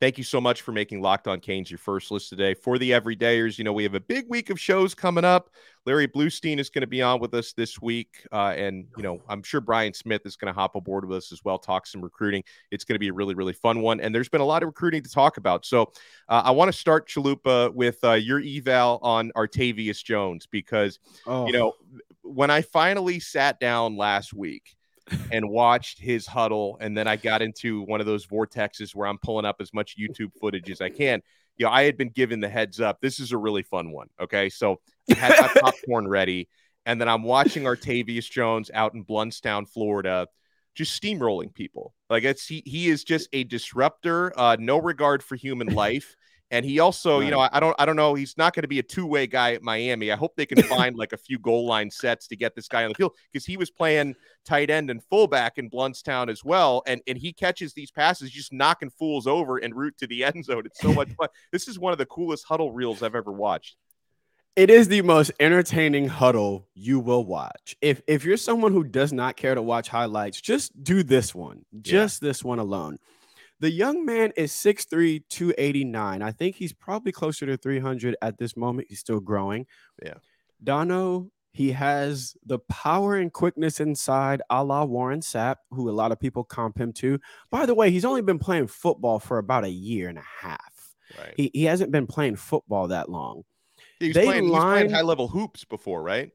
Thank 0.00 0.18
you 0.18 0.24
so 0.24 0.40
much 0.40 0.62
for 0.62 0.72
making 0.72 1.00
Locked 1.00 1.28
On 1.28 1.38
Canes 1.38 1.70
your 1.70 1.78
first 1.78 2.10
list 2.10 2.28
today. 2.28 2.52
For 2.52 2.78
the 2.78 2.90
everydayers, 2.90 3.58
you 3.58 3.64
know, 3.64 3.72
we 3.72 3.84
have 3.84 3.94
a 3.94 4.00
big 4.00 4.28
week 4.28 4.50
of 4.50 4.58
shows 4.60 4.92
coming 4.92 5.24
up. 5.24 5.50
Larry 5.86 6.08
Bluestein 6.08 6.58
is 6.58 6.68
going 6.68 6.82
to 6.82 6.88
be 6.88 7.00
on 7.00 7.20
with 7.20 7.32
us 7.32 7.52
this 7.52 7.80
week. 7.80 8.26
Uh, 8.32 8.54
and, 8.56 8.86
you 8.96 9.04
know, 9.04 9.22
I'm 9.28 9.42
sure 9.42 9.60
Brian 9.60 9.94
Smith 9.94 10.22
is 10.26 10.34
going 10.34 10.52
to 10.52 10.58
hop 10.58 10.74
aboard 10.74 11.06
with 11.06 11.18
us 11.18 11.32
as 11.32 11.44
well, 11.44 11.58
talk 11.58 11.86
some 11.86 12.02
recruiting. 12.02 12.42
It's 12.72 12.84
going 12.84 12.96
to 12.96 12.98
be 12.98 13.08
a 13.08 13.12
really, 13.12 13.34
really 13.34 13.52
fun 13.52 13.80
one. 13.82 14.00
And 14.00 14.12
there's 14.12 14.28
been 14.28 14.40
a 14.40 14.46
lot 14.46 14.62
of 14.64 14.66
recruiting 14.66 15.02
to 15.04 15.10
talk 15.10 15.36
about. 15.36 15.64
So 15.64 15.92
uh, 16.28 16.42
I 16.44 16.50
want 16.50 16.72
to 16.72 16.76
start, 16.76 17.08
Chalupa, 17.08 17.72
with 17.72 18.02
uh, 18.02 18.14
your 18.14 18.40
eval 18.40 18.98
on 19.00 19.30
Artavius 19.36 20.02
Jones, 20.02 20.46
because, 20.46 20.98
oh. 21.26 21.46
you 21.46 21.52
know, 21.52 21.74
when 22.22 22.50
I 22.50 22.62
finally 22.62 23.20
sat 23.20 23.60
down 23.60 23.96
last 23.96 24.34
week, 24.34 24.76
and 25.30 25.48
watched 25.48 26.00
his 26.00 26.26
Hudl. 26.26 26.76
And 26.80 26.96
then 26.96 27.06
I 27.06 27.16
got 27.16 27.42
into 27.42 27.82
one 27.82 28.00
of 28.00 28.06
those 28.06 28.26
vortexes 28.26 28.94
where 28.94 29.06
I'm 29.06 29.18
pulling 29.18 29.44
up 29.44 29.56
as 29.60 29.72
much 29.72 29.96
YouTube 29.98 30.32
footage 30.40 30.70
as 30.70 30.80
I 30.80 30.88
can. 30.88 31.20
You 31.56 31.66
know, 31.66 31.72
I 31.72 31.84
had 31.84 31.96
been 31.96 32.10
given 32.10 32.40
the 32.40 32.48
heads 32.48 32.80
up. 32.80 33.00
This 33.00 33.20
is 33.20 33.32
a 33.32 33.38
really 33.38 33.62
fun 33.62 33.92
one. 33.92 34.08
Okay. 34.20 34.48
So 34.48 34.80
I 35.10 35.14
had 35.14 35.40
my 35.40 35.48
popcorn 35.60 36.08
ready. 36.08 36.48
And 36.86 37.00
then 37.00 37.08
I'm 37.08 37.22
watching 37.22 37.64
Artavius 37.64 38.30
Jones 38.30 38.70
out 38.74 38.94
in 38.94 39.04
Blountstown, 39.04 39.68
Florida, 39.68 40.26
just 40.74 41.00
steamrolling 41.00 41.54
people. 41.54 41.94
Like 42.10 42.24
it's 42.24 42.46
he 42.46 42.62
he 42.66 42.88
is 42.88 43.04
just 43.04 43.28
a 43.32 43.44
disruptor, 43.44 44.38
uh, 44.38 44.56
no 44.58 44.78
regard 44.78 45.22
for 45.22 45.36
human 45.36 45.68
life. 45.74 46.16
And 46.50 46.64
he 46.64 46.78
also, 46.78 47.18
right. 47.18 47.24
you 47.24 47.30
know, 47.30 47.40
I, 47.40 47.48
I, 47.52 47.60
don't, 47.60 47.74
I 47.78 47.86
don't 47.86 47.96
know. 47.96 48.14
He's 48.14 48.36
not 48.36 48.54
going 48.54 48.62
to 48.62 48.68
be 48.68 48.78
a 48.78 48.82
two-way 48.82 49.26
guy 49.26 49.54
at 49.54 49.62
Miami. 49.62 50.12
I 50.12 50.16
hope 50.16 50.36
they 50.36 50.46
can 50.46 50.62
find 50.64 50.96
like 50.96 51.12
a 51.12 51.16
few 51.16 51.38
goal 51.38 51.66
line 51.66 51.90
sets 51.90 52.28
to 52.28 52.36
get 52.36 52.54
this 52.54 52.68
guy 52.68 52.84
on 52.84 52.90
the 52.90 52.94
field 52.94 53.12
because 53.32 53.46
he 53.46 53.56
was 53.56 53.70
playing 53.70 54.14
tight 54.44 54.70
end 54.70 54.90
and 54.90 55.02
fullback 55.04 55.58
in 55.58 55.70
Blountstown 55.70 56.28
as 56.30 56.44
well. 56.44 56.82
And 56.86 57.00
and 57.06 57.18
he 57.18 57.32
catches 57.32 57.72
these 57.72 57.90
passes, 57.90 58.30
just 58.30 58.52
knocking 58.52 58.90
fools 58.90 59.26
over 59.26 59.58
and 59.58 59.74
route 59.74 59.96
to 59.98 60.06
the 60.06 60.24
end 60.24 60.44
zone. 60.44 60.64
It's 60.66 60.80
so 60.80 60.92
much 60.92 61.10
fun. 61.14 61.28
This 61.52 61.68
is 61.68 61.78
one 61.78 61.92
of 61.92 61.98
the 61.98 62.06
coolest 62.06 62.46
Hudl 62.46 62.70
reels 62.72 63.02
I've 63.02 63.14
ever 63.14 63.32
watched. 63.32 63.76
It 64.56 64.70
is 64.70 64.86
the 64.86 65.02
most 65.02 65.32
entertaining 65.40 66.08
Hudl 66.08 66.64
you 66.74 67.00
will 67.00 67.24
watch. 67.24 67.76
If 67.80 68.02
if 68.06 68.24
you're 68.24 68.36
someone 68.36 68.72
who 68.72 68.84
does 68.84 69.12
not 69.12 69.36
care 69.36 69.54
to 69.54 69.62
watch 69.62 69.88
highlights, 69.88 70.40
just 70.40 70.84
do 70.84 71.02
this 71.02 71.34
one. 71.34 71.64
Just 71.80 72.22
yeah. 72.22 72.28
this 72.28 72.44
one 72.44 72.60
alone. 72.60 72.98
The 73.60 73.70
young 73.70 74.04
man 74.04 74.32
is 74.36 74.52
6'3, 74.52 75.22
289. 75.28 76.22
I 76.22 76.32
think 76.32 76.56
he's 76.56 76.72
probably 76.72 77.12
closer 77.12 77.46
to 77.46 77.56
300 77.56 78.16
at 78.20 78.38
this 78.38 78.56
moment. 78.56 78.88
He's 78.88 79.00
still 79.00 79.20
growing. 79.20 79.66
Yeah. 80.02 80.14
Donno, 80.62 81.30
he 81.52 81.70
has 81.72 82.36
the 82.44 82.58
power 82.68 83.16
and 83.16 83.32
quickness 83.32 83.78
inside, 83.78 84.42
a 84.50 84.64
la 84.64 84.84
Warren 84.84 85.20
Sapp, 85.20 85.56
who 85.70 85.88
a 85.88 85.92
lot 85.92 86.10
of 86.10 86.18
people 86.18 86.42
comp 86.42 86.78
him 86.78 86.92
to. 86.94 87.20
By 87.50 87.64
the 87.64 87.74
way, 87.74 87.90
he's 87.90 88.04
only 88.04 88.22
been 88.22 88.40
playing 88.40 88.66
football 88.66 89.20
for 89.20 89.38
about 89.38 89.64
a 89.64 89.70
year 89.70 90.08
and 90.08 90.18
a 90.18 90.24
half. 90.40 90.94
Right. 91.16 91.34
He, 91.36 91.50
he 91.54 91.64
hasn't 91.64 91.92
been 91.92 92.08
playing 92.08 92.36
football 92.36 92.88
that 92.88 93.08
long. 93.08 93.44
He's, 94.00 94.14
playing, 94.14 94.48
playing 94.48 94.90
high 94.90 95.02
level 95.02 95.28
hoops 95.28 95.64
before, 95.64 96.02
right? 96.02 96.30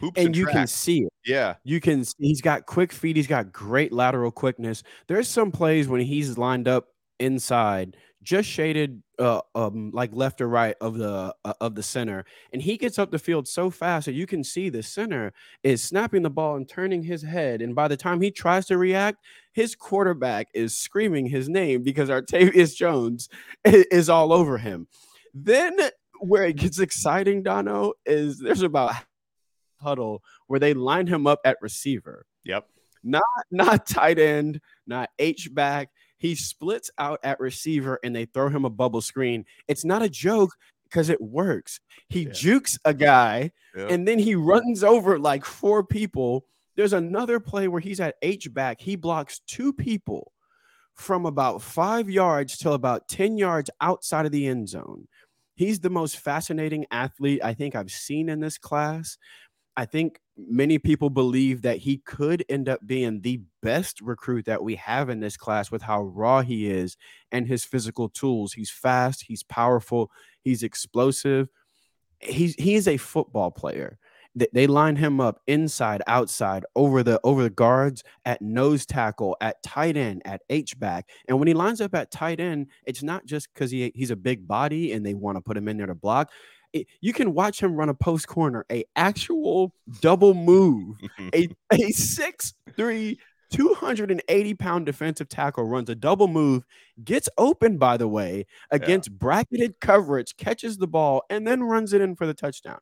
Hoops 0.00 0.18
and, 0.18 0.26
and 0.28 0.36
you 0.36 0.46
can 0.46 0.66
see 0.66 1.02
it. 1.02 1.12
Yeah. 1.24 1.54
You 1.62 1.80
can 1.80 2.04
see, 2.04 2.14
he's 2.18 2.40
got 2.40 2.66
quick 2.66 2.92
feet, 2.92 3.16
he's 3.16 3.26
got 3.26 3.52
great 3.52 3.92
lateral 3.92 4.30
quickness. 4.30 4.82
There's 5.06 5.28
some 5.28 5.52
plays 5.52 5.88
when 5.88 6.00
he's 6.00 6.38
lined 6.38 6.66
up 6.66 6.88
inside, 7.18 7.96
just 8.22 8.48
shaded 8.48 9.02
uh 9.18 9.40
um 9.54 9.90
like 9.92 10.10
left 10.14 10.40
or 10.40 10.48
right 10.48 10.74
of 10.80 10.96
the 10.96 11.34
uh, 11.44 11.52
of 11.60 11.74
the 11.74 11.82
center, 11.82 12.24
and 12.52 12.62
he 12.62 12.76
gets 12.76 12.98
up 12.98 13.10
the 13.10 13.18
field 13.18 13.46
so 13.46 13.70
fast 13.70 14.06
that 14.06 14.12
you 14.12 14.26
can 14.26 14.42
see 14.42 14.68
the 14.68 14.82
center 14.82 15.32
is 15.62 15.82
snapping 15.82 16.22
the 16.22 16.30
ball 16.30 16.56
and 16.56 16.68
turning 16.68 17.02
his 17.02 17.22
head, 17.22 17.60
and 17.60 17.74
by 17.74 17.88
the 17.88 17.96
time 17.96 18.20
he 18.20 18.30
tries 18.30 18.66
to 18.66 18.78
react, 18.78 19.18
his 19.52 19.74
quarterback 19.74 20.48
is 20.54 20.76
screaming 20.76 21.26
his 21.26 21.48
name 21.48 21.82
because 21.82 22.08
Artavius 22.08 22.74
Jones 22.74 23.28
is 23.64 24.08
all 24.08 24.32
over 24.32 24.56
him. 24.58 24.86
Then 25.34 25.76
where 26.20 26.44
it 26.44 26.56
gets 26.56 26.78
exciting, 26.78 27.42
Donno, 27.42 27.94
is 28.04 28.38
there's 28.38 28.62
about 28.62 28.94
Hudl 29.80 30.20
where 30.46 30.60
they 30.60 30.74
line 30.74 31.06
him 31.06 31.26
up 31.26 31.40
at 31.44 31.58
receiver. 31.60 32.26
Yep. 32.44 32.66
Not 33.02 33.22
not 33.50 33.86
tight 33.86 34.18
end, 34.18 34.60
not 34.86 35.10
H 35.18 35.52
back. 35.52 35.90
He 36.18 36.34
splits 36.34 36.90
out 36.98 37.18
at 37.22 37.40
receiver 37.40 37.98
and 38.04 38.14
they 38.14 38.26
throw 38.26 38.50
him 38.50 38.64
a 38.64 38.70
bubble 38.70 39.00
screen. 39.00 39.46
It's 39.68 39.84
not 39.84 40.02
a 40.02 40.08
joke 40.08 40.54
because 40.84 41.08
it 41.08 41.20
works. 41.20 41.80
He 42.08 42.24
yeah. 42.24 42.32
jukes 42.32 42.78
a 42.84 42.92
guy 42.92 43.52
yep. 43.74 43.90
and 43.90 44.06
then 44.06 44.18
he 44.18 44.34
runs 44.34 44.84
over 44.84 45.18
like 45.18 45.44
four 45.44 45.82
people. 45.82 46.44
There's 46.76 46.92
another 46.92 47.40
play 47.40 47.68
where 47.68 47.80
he's 47.80 48.00
at 48.00 48.16
H 48.22 48.52
back. 48.52 48.80
He 48.80 48.96
blocks 48.96 49.40
two 49.46 49.72
people 49.72 50.32
from 50.94 51.24
about 51.24 51.62
five 51.62 52.10
yards 52.10 52.58
till 52.58 52.74
about 52.74 53.08
10 53.08 53.38
yards 53.38 53.70
outside 53.80 54.26
of 54.26 54.32
the 54.32 54.46
end 54.46 54.68
zone. 54.68 55.08
He's 55.54 55.80
the 55.80 55.90
most 55.90 56.18
fascinating 56.18 56.86
athlete 56.90 57.40
I 57.42 57.54
think 57.54 57.74
I've 57.74 57.90
seen 57.90 58.28
in 58.28 58.40
this 58.40 58.58
class 58.58 59.16
I 59.76 59.84
think 59.84 60.20
many 60.36 60.78
people 60.78 61.10
believe 61.10 61.62
that 61.62 61.78
he 61.78 61.98
could 61.98 62.44
end 62.48 62.68
up 62.68 62.86
being 62.86 63.20
the 63.20 63.40
best 63.62 64.00
recruit 64.00 64.46
that 64.46 64.62
we 64.62 64.76
have 64.76 65.08
in 65.08 65.20
this 65.20 65.36
class 65.36 65.70
with 65.70 65.82
how 65.82 66.02
raw 66.02 66.42
he 66.42 66.70
is 66.70 66.96
and 67.30 67.46
his 67.46 67.64
physical 67.64 68.08
tools. 68.08 68.52
He's 68.52 68.70
fast, 68.70 69.24
he's 69.26 69.42
powerful, 69.42 70.10
he's 70.42 70.62
explosive. 70.62 71.48
He's 72.20 72.54
he 72.56 72.74
is 72.74 72.86
a 72.86 72.98
football 72.98 73.50
player. 73.50 73.98
They 74.52 74.68
line 74.68 74.94
him 74.94 75.20
up 75.20 75.40
inside, 75.48 76.02
outside, 76.06 76.64
over 76.76 77.02
the 77.02 77.20
over 77.24 77.42
the 77.42 77.50
guards, 77.50 78.04
at 78.24 78.40
nose 78.40 78.86
tackle, 78.86 79.36
at 79.40 79.60
tight 79.62 79.96
end, 79.96 80.22
at 80.24 80.42
H 80.50 80.78
back. 80.78 81.08
And 81.26 81.38
when 81.38 81.48
he 81.48 81.54
lines 81.54 81.80
up 81.80 81.94
at 81.94 82.12
tight 82.12 82.38
end, 82.38 82.68
it's 82.86 83.02
not 83.02 83.26
just 83.26 83.52
because 83.52 83.72
he 83.72 83.90
he's 83.94 84.12
a 84.12 84.16
big 84.16 84.46
body 84.46 84.92
and 84.92 85.04
they 85.04 85.14
want 85.14 85.36
to 85.36 85.40
put 85.40 85.56
him 85.56 85.66
in 85.66 85.78
there 85.78 85.86
to 85.86 85.94
block 85.94 86.30
it, 86.72 86.86
you 87.00 87.12
can 87.12 87.34
watch 87.34 87.60
him 87.60 87.74
run 87.74 87.88
a 87.88 87.94
post 87.94 88.28
corner, 88.28 88.64
a 88.70 88.84
actual 88.96 89.74
double 90.00 90.34
move, 90.34 90.96
a 91.34 91.48
a 91.72 91.90
six 91.90 92.54
three. 92.76 93.18
280 93.52 94.54
pound 94.54 94.86
defensive 94.86 95.28
tackle 95.28 95.64
runs 95.64 95.90
a 95.90 95.94
double 95.96 96.28
move, 96.28 96.64
gets 97.02 97.28
open, 97.36 97.78
by 97.78 97.96
the 97.96 98.06
way, 98.06 98.46
against 98.70 99.08
yeah. 99.08 99.16
bracketed 99.18 99.80
coverage, 99.80 100.36
catches 100.36 100.78
the 100.78 100.86
ball, 100.86 101.24
and 101.28 101.48
then 101.48 101.64
runs 101.64 101.92
it 101.92 102.00
in 102.00 102.14
for 102.14 102.28
the 102.28 102.32
touchdown. 102.32 102.78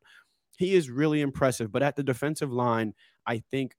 He 0.58 0.74
is 0.74 0.90
really 0.90 1.22
impressive. 1.22 1.72
But 1.72 1.82
at 1.82 1.96
the 1.96 2.02
defensive 2.02 2.52
line, 2.52 2.92
I 3.26 3.42
think 3.50 3.76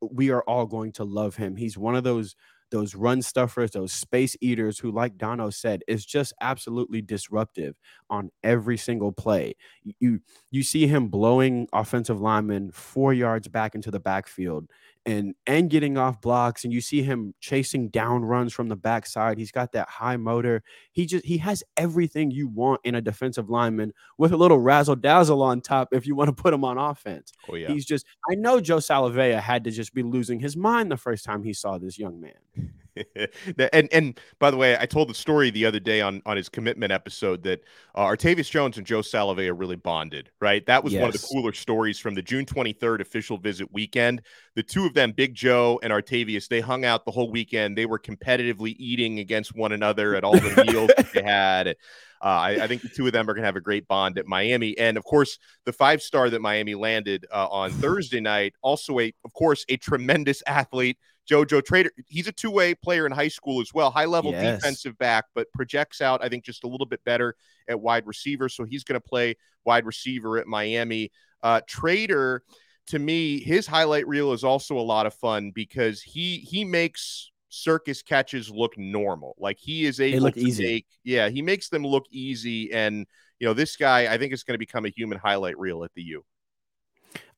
we 0.00 0.30
are 0.30 0.42
all 0.42 0.66
going 0.66 0.92
to 0.92 1.04
love 1.04 1.36
him. 1.36 1.56
He's 1.56 1.78
one 1.78 1.96
of 1.96 2.04
those 2.04 2.34
those 2.72 2.96
run 2.96 3.22
stuffers, 3.22 3.70
those 3.70 3.92
space 3.92 4.36
eaters 4.40 4.80
who, 4.80 4.90
like 4.90 5.16
Donno 5.16 5.50
said, 5.50 5.82
is 5.86 6.04
just 6.04 6.32
absolutely 6.40 7.00
disruptive 7.00 7.78
on 8.10 8.30
every 8.42 8.76
single 8.76 9.12
play. 9.12 9.54
You 10.00 10.20
you 10.50 10.62
see 10.62 10.86
him 10.86 11.08
blowing 11.08 11.68
offensive 11.72 12.20
linemen 12.20 12.72
four 12.72 13.14
yards 13.14 13.46
back 13.48 13.74
into 13.74 13.90
the 13.90 14.00
backfield 14.00 14.68
and 15.06 15.34
and 15.46 15.70
getting 15.70 15.96
off 15.96 16.20
blocks 16.20 16.64
and 16.64 16.72
you 16.72 16.80
see 16.80 17.02
him 17.02 17.32
chasing 17.40 17.88
down 17.88 18.24
runs 18.24 18.52
from 18.52 18.68
the 18.68 18.76
backside. 18.76 19.38
He's 19.38 19.52
got 19.52 19.72
that 19.72 19.88
high 19.88 20.16
motor. 20.16 20.62
He 20.92 21.06
just 21.06 21.24
he 21.24 21.38
has 21.38 21.62
everything 21.76 22.30
you 22.30 22.48
want 22.48 22.80
in 22.84 22.96
a 22.96 23.00
defensive 23.00 23.48
lineman 23.48 23.92
with 24.18 24.32
a 24.32 24.36
little 24.36 24.58
razzle 24.58 24.96
dazzle 24.96 25.42
on 25.42 25.60
top 25.60 25.88
if 25.92 26.06
you 26.06 26.16
want 26.16 26.28
to 26.28 26.42
put 26.42 26.52
him 26.52 26.64
on 26.64 26.76
offense. 26.76 27.32
Oh 27.48 27.54
yeah. 27.54 27.68
He's 27.68 27.86
just 27.86 28.04
i 28.30 28.34
know 28.34 28.60
joe 28.60 28.78
salavea 28.78 29.40
had 29.40 29.64
to 29.64 29.70
just 29.70 29.94
be 29.94 30.02
losing 30.02 30.40
his 30.40 30.56
mind 30.56 30.90
the 30.90 30.96
first 30.96 31.24
time 31.24 31.42
he 31.42 31.52
saw 31.52 31.78
this 31.78 31.98
young 31.98 32.20
man 32.20 32.72
and 33.72 33.88
and 33.92 34.20
by 34.38 34.50
the 34.50 34.56
way, 34.56 34.76
I 34.78 34.86
told 34.86 35.08
the 35.08 35.14
story 35.14 35.50
the 35.50 35.66
other 35.66 35.80
day 35.80 36.00
on 36.00 36.22
on 36.26 36.36
his 36.36 36.48
commitment 36.48 36.92
episode 36.92 37.42
that 37.44 37.62
uh, 37.94 38.04
Artavius 38.04 38.50
Jones 38.50 38.78
and 38.78 38.86
Joe 38.86 39.00
Salavea 39.00 39.52
really 39.58 39.76
bonded. 39.76 40.30
Right, 40.40 40.64
that 40.66 40.84
was 40.84 40.92
yes. 40.92 41.00
one 41.00 41.08
of 41.08 41.20
the 41.20 41.26
cooler 41.26 41.52
stories 41.52 41.98
from 41.98 42.14
the 42.14 42.22
June 42.22 42.46
23rd 42.46 43.00
official 43.00 43.38
visit 43.38 43.72
weekend. 43.72 44.22
The 44.54 44.62
two 44.62 44.86
of 44.86 44.94
them, 44.94 45.12
Big 45.12 45.34
Joe 45.34 45.80
and 45.82 45.92
Artavius, 45.92 46.48
they 46.48 46.60
hung 46.60 46.84
out 46.84 47.04
the 47.04 47.10
whole 47.10 47.30
weekend. 47.30 47.76
They 47.76 47.86
were 47.86 47.98
competitively 47.98 48.74
eating 48.78 49.18
against 49.18 49.54
one 49.54 49.72
another 49.72 50.14
at 50.14 50.24
all 50.24 50.34
the 50.34 50.64
meals 50.66 50.90
they 51.12 51.22
had. 51.22 51.76
Uh, 52.22 52.24
I, 52.24 52.50
I, 52.62 52.66
think 52.66 52.82
the 52.82 52.88
two 52.88 53.06
of 53.06 53.12
them 53.12 53.28
are 53.28 53.34
going 53.34 53.42
to 53.42 53.46
have 53.46 53.56
a 53.56 53.60
great 53.60 53.86
bond 53.86 54.18
at 54.18 54.26
Miami, 54.26 54.76
and 54.78 54.96
of 54.96 55.04
course, 55.04 55.38
the 55.66 55.72
five 55.72 56.00
star 56.00 56.30
that 56.30 56.40
Miami 56.40 56.74
landed 56.74 57.26
uh, 57.30 57.46
on 57.48 57.70
Thursday 57.70 58.20
night, 58.20 58.54
also 58.62 58.98
a, 59.00 59.12
of 59.24 59.32
course, 59.34 59.66
a 59.68 59.76
tremendous 59.76 60.42
athlete 60.46 60.96
JoJo 61.28 61.64
Trader. 61.64 61.90
He's 62.06 62.28
a 62.28 62.32
two 62.32 62.50
way 62.50 62.74
player 62.74 63.06
in 63.06 63.12
high 63.12 63.28
school 63.28 63.60
as 63.60 63.74
well, 63.74 63.90
high 63.90 64.04
level 64.04 64.32
yes. 64.32 64.58
defensive 64.58 64.96
back, 64.98 65.24
but 65.34 65.52
projects 65.52 66.00
out, 66.00 66.22
I 66.22 66.28
think, 66.28 66.44
just 66.44 66.64
a 66.64 66.66
little 66.66 66.86
bit 66.86 67.02
better 67.04 67.34
at 67.68 67.80
wide 67.80 68.06
receiver. 68.06 68.48
So 68.48 68.64
he's 68.64 68.84
going 68.84 69.00
to 69.00 69.06
play 69.06 69.36
wide 69.64 69.84
receiver 69.84 70.38
at 70.38 70.46
Miami. 70.46 71.10
Uh, 71.42 71.60
Trader, 71.66 72.42
to 72.88 72.98
me, 72.98 73.40
his 73.40 73.66
highlight 73.66 74.06
reel 74.06 74.32
is 74.32 74.44
also 74.44 74.78
a 74.78 74.80
lot 74.80 75.06
of 75.06 75.14
fun 75.14 75.50
because 75.50 76.02
he 76.02 76.38
he 76.38 76.64
makes 76.64 77.30
circus 77.48 78.02
catches 78.02 78.50
look 78.50 78.76
normal. 78.78 79.34
Like 79.38 79.58
he 79.58 79.84
is 79.84 80.00
able 80.00 80.30
to 80.30 80.38
easy. 80.38 80.64
make, 80.64 80.86
yeah, 81.04 81.28
he 81.28 81.42
makes 81.42 81.68
them 81.68 81.84
look 81.84 82.06
easy. 82.10 82.72
And 82.72 83.06
you 83.40 83.46
know, 83.46 83.54
this 83.54 83.76
guy, 83.76 84.12
I 84.12 84.18
think, 84.18 84.32
is 84.32 84.44
going 84.44 84.54
to 84.54 84.58
become 84.58 84.86
a 84.86 84.90
human 84.90 85.18
highlight 85.18 85.58
reel 85.58 85.84
at 85.84 85.92
the 85.94 86.02
U. 86.02 86.24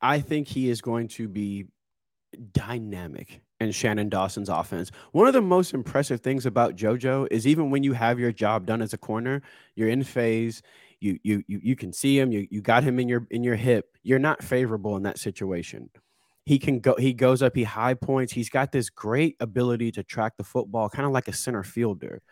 I 0.01 0.21
think 0.21 0.47
he 0.47 0.69
is 0.69 0.81
going 0.81 1.09
to 1.09 1.29
be 1.29 1.67
dynamic 2.53 3.43
in 3.61 3.73
Shannon 3.73 4.09
Dawson's 4.09 4.49
offense. 4.49 4.91
One 5.13 5.27
of 5.27 5.33
the 5.33 5.41
most 5.41 5.75
impressive 5.75 6.21
things 6.21 6.47
about 6.47 6.77
JoJo 6.77 7.29
is 7.31 7.47
even 7.47 7.71
when 7.71 7.83
you 7.83 7.93
have 7.93 8.19
your 8.19 8.33
job 8.33 8.67
done 8.67 8.83
as 8.83 8.93
a 8.93 8.99
corner, 8.99 9.43
you're 9.75 9.89
in 9.89 10.05
phase, 10.05 10.63
you 11.01 11.19
you 11.23 11.43
you, 11.47 11.61
you 11.63 11.77
can 11.77 11.93
see 11.93 12.19
him, 12.19 12.33
you 12.33 12.47
you 12.51 12.61
got 12.61 12.85
him 12.85 12.99
in 12.99 13.09
your 13.09 13.27
in 13.31 13.43
your 13.43 13.57
hip. 13.57 13.97
You're 14.03 14.19
not 14.19 14.43
favorable 14.43 14.97
in 14.97 15.03
that 15.05 15.19
situation. 15.19 15.91
He 16.45 16.59
can 16.59 16.81
go 16.81 16.95
he 16.97 17.13
goes 17.13 17.43
up, 17.43 17.55
he 17.55 17.65
high 17.65 17.95
points. 17.95 18.33
He's 18.33 18.49
got 18.49 18.73
this 18.73 18.91
great 18.91 19.37
ability 19.41 19.93
to 19.93 20.03
track 20.03 20.37
the 20.37 20.45
football 20.45 20.89
kind 20.89 21.07
of 21.07 21.13
like 21.13 21.29
a 21.29 21.33
center 21.33 21.63
fielder 21.63 22.23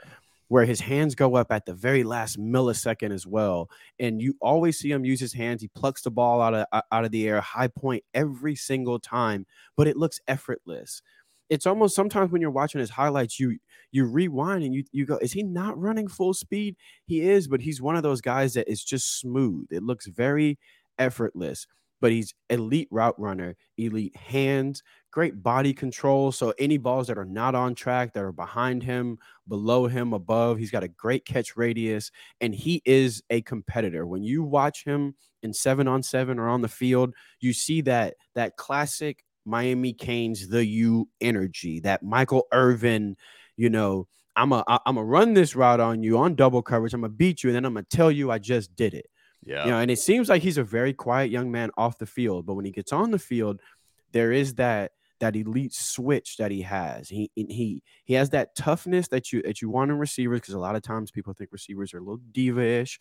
where 0.49 0.65
his 0.65 0.81
hands 0.81 1.15
go 1.15 1.37
up 1.37 1.51
at 1.51 1.67
the 1.67 1.75
very 1.75 2.05
last 2.05 2.39
millisecond 2.39 3.13
as 3.13 3.27
well. 3.27 3.69
And 3.99 4.21
you 4.21 4.37
always 4.41 4.79
see 4.79 4.91
him 4.91 5.05
use 5.05 5.21
his 5.21 5.33
hands. 5.33 5.63
He 5.63 5.69
plucks 5.69 6.03
the 6.03 6.11
ball 6.11 6.41
out 6.41 6.55
of 6.55 6.67
out 6.93 7.05
of 7.05 7.11
the 7.11 7.29
air, 7.29 7.41
high 7.41 7.69
point 7.69 8.05
every 8.15 8.55
single 8.55 8.99
time, 8.99 9.47
but 9.77 9.89
it 9.89 9.97
looks 9.97 10.21
effortless. 10.29 11.03
It's 11.49 11.67
almost 11.67 11.95
sometimes 11.95 12.33
when 12.33 12.41
you're 12.41 12.51
watching 12.51 12.81
his 12.81 12.91
highlights, 12.91 13.39
you 13.39 13.59
you 13.93 14.05
rewind 14.05 14.65
and 14.65 14.75
you 14.75 14.85
you 14.93 15.07
go, 15.07 15.19
is 15.19 15.33
he 15.33 15.43
not 15.43 15.79
running 15.81 16.09
full 16.09 16.35
speed? 16.35 16.77
He 17.07 17.21
is, 17.29 17.49
but 17.49 17.61
he's 17.61 17.81
one 17.81 17.97
of 17.97 18.03
those 18.03 18.21
guys 18.21 18.55
that 18.55 18.71
is 18.71 18.83
just 18.83 19.21
smooth. 19.21 19.69
It 19.71 19.83
looks 19.83 20.07
very 20.07 20.59
effortless 20.99 21.67
but 22.01 22.13
he's 22.13 22.35
elite 22.51 22.89
route 22.91 23.19
runner, 23.19 23.57
elite 23.79 24.17
hands, 24.17 24.83
great 25.11 25.43
body 25.43 25.73
control. 25.73 26.31
So 26.31 26.53
any 26.59 26.77
balls 26.77 27.07
that 27.07 27.19
are 27.19 27.25
not 27.25 27.55
on 27.55 27.75
track, 27.75 28.13
that 28.13 28.23
are 28.23 28.33
behind 28.33 28.83
him, 28.83 29.19
below 29.49 29.87
him, 29.87 30.13
above, 30.13 30.59
he's 30.59 30.71
got 30.71 30.85
a 30.85 30.89
great 30.89 31.25
catch 31.25 31.57
radius, 31.57 32.11
and 32.41 32.55
he 32.55 32.83
is 32.85 33.23
a 33.31 33.41
competitor. 33.43 34.07
When 34.07 34.23
you 34.23 34.43
watch 34.43 34.85
him 34.85 35.15
in 35.43 35.53
seven 35.53 35.89
on 35.89 36.03
seven 36.03 36.39
or 36.39 36.49
on 36.49 36.61
the 36.61 36.69
field, 36.69 37.15
you 37.41 37.53
see 37.53 37.81
that 37.83 38.15
that 38.35 38.57
classic 38.57 39.25
Miami 39.45 39.93
Canes 39.93 40.49
the 40.49 40.67
U 40.67 41.09
energy, 41.21 41.81
that 41.81 42.03
Michael 42.03 42.47
Irvin, 42.53 43.17
you 43.57 43.71
know. 43.71 44.09
I'm 44.39 44.53
a 44.53 44.63
I'm 44.85 44.99
a 44.99 45.03
run 45.03 45.33
this 45.33 45.57
route 45.57 45.81
on 45.81 46.03
you 46.03 46.19
on 46.19 46.35
double 46.35 46.61
coverage. 46.61 46.93
I'm 46.93 47.01
gonna 47.01 47.15
beat 47.15 47.43
you, 47.43 47.49
and 47.49 47.57
then 47.57 47.65
I'm 47.65 47.73
gonna 47.73 47.87
tell 47.89 48.11
you 48.11 48.31
I 48.31 48.39
just 48.39 48.77
did 48.77 48.93
it. 48.93 49.07
Yeah. 49.47 49.65
You 49.65 49.71
know, 49.71 49.79
and 49.79 49.91
it 49.91 49.99
seems 49.99 50.29
like 50.29 50.43
he's 50.43 50.59
a 50.59 50.65
very 50.65 50.93
quiet 50.93 51.31
young 51.31 51.51
man 51.51 51.71
off 51.77 51.99
the 51.99 52.07
field, 52.07 52.47
but 52.47 52.55
when 52.55 52.65
he 52.65 52.73
gets 52.73 52.93
on 52.93 53.13
the 53.13 53.19
field, 53.19 53.61
there 54.13 54.33
is 54.33 54.55
that 54.55 54.93
that 55.21 55.35
elite 55.35 55.73
switch 55.73 56.37
that 56.37 56.51
he 56.51 56.63
has. 56.63 57.09
He 57.09 57.31
he 57.35 57.83
he 58.05 58.15
has 58.15 58.31
that 58.31 58.55
toughness 58.57 59.09
that 59.09 59.33
you 59.33 59.43
that 59.43 59.63
you 59.63 59.71
want 59.71 59.91
in 59.91 59.99
receivers 59.99 60.41
because 60.41 60.55
a 60.55 60.59
lot 60.59 60.77
of 60.77 60.83
times 60.83 61.11
people 61.11 61.33
think 61.33 61.51
receivers 61.53 61.95
are 61.95 61.99
a 61.99 62.01
little 62.01 62.21
diva-ish. 62.33 62.99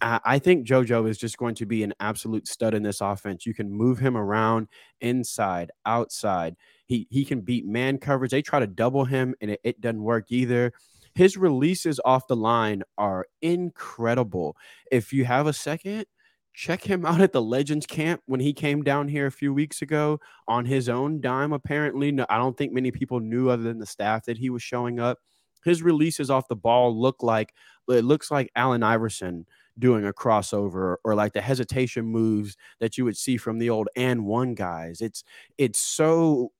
I, 0.00 0.20
I 0.24 0.38
think 0.38 0.66
JoJo 0.66 1.08
is 1.08 1.16
just 1.16 1.38
going 1.38 1.54
to 1.54 1.66
be 1.66 1.82
an 1.82 1.94
absolute 2.00 2.48
stud 2.48 2.74
in 2.74 2.82
this 2.82 3.00
offense. 3.00 3.46
You 3.46 3.54
can 3.54 3.70
move 3.70 3.98
him 3.98 4.16
around 4.16 4.68
inside, 5.00 5.70
outside. 5.86 6.56
He 6.86 7.06
he 7.10 7.24
can 7.24 7.40
beat 7.40 7.66
man 7.66 7.98
coverage. 7.98 8.32
They 8.32 8.42
try 8.42 8.60
to 8.60 8.66
double 8.66 9.04
him 9.04 9.34
and 9.40 9.52
it, 9.52 9.60
it 9.62 9.80
doesn't 9.80 10.02
work 10.02 10.26
either. 10.30 10.72
His 11.16 11.38
releases 11.38 11.98
off 12.04 12.26
the 12.26 12.36
line 12.36 12.82
are 12.98 13.24
incredible. 13.40 14.54
If 14.92 15.14
you 15.14 15.24
have 15.24 15.46
a 15.46 15.54
second, 15.54 16.04
check 16.52 16.84
him 16.84 17.06
out 17.06 17.22
at 17.22 17.32
the 17.32 17.40
Legends 17.40 17.86
camp 17.86 18.20
when 18.26 18.38
he 18.38 18.52
came 18.52 18.82
down 18.82 19.08
here 19.08 19.24
a 19.24 19.32
few 19.32 19.54
weeks 19.54 19.80
ago 19.80 20.20
on 20.46 20.66
his 20.66 20.90
own 20.90 21.22
dime. 21.22 21.54
Apparently, 21.54 22.12
no, 22.12 22.26
I 22.28 22.36
don't 22.36 22.54
think 22.54 22.74
many 22.74 22.90
people 22.90 23.20
knew 23.20 23.48
other 23.48 23.62
than 23.62 23.78
the 23.78 23.86
staff 23.86 24.26
that 24.26 24.36
he 24.36 24.50
was 24.50 24.62
showing 24.62 25.00
up. 25.00 25.18
His 25.64 25.82
releases 25.82 26.30
off 26.30 26.48
the 26.48 26.54
ball 26.54 26.94
look 26.94 27.22
like 27.22 27.54
it 27.88 28.04
looks 28.04 28.30
like 28.30 28.50
Allen 28.54 28.82
Iverson 28.82 29.46
doing 29.78 30.04
a 30.04 30.12
crossover 30.12 30.96
or 31.02 31.14
like 31.14 31.32
the 31.32 31.40
hesitation 31.40 32.04
moves 32.04 32.58
that 32.78 32.98
you 32.98 33.06
would 33.06 33.16
see 33.16 33.38
from 33.38 33.58
the 33.58 33.70
old 33.70 33.88
and 33.96 34.26
one 34.26 34.54
guys. 34.54 35.00
It's 35.00 35.24
it's 35.56 35.78
so 35.78 36.52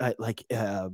uh, 0.00 0.12
like 0.18 0.44
uh, 0.52 0.88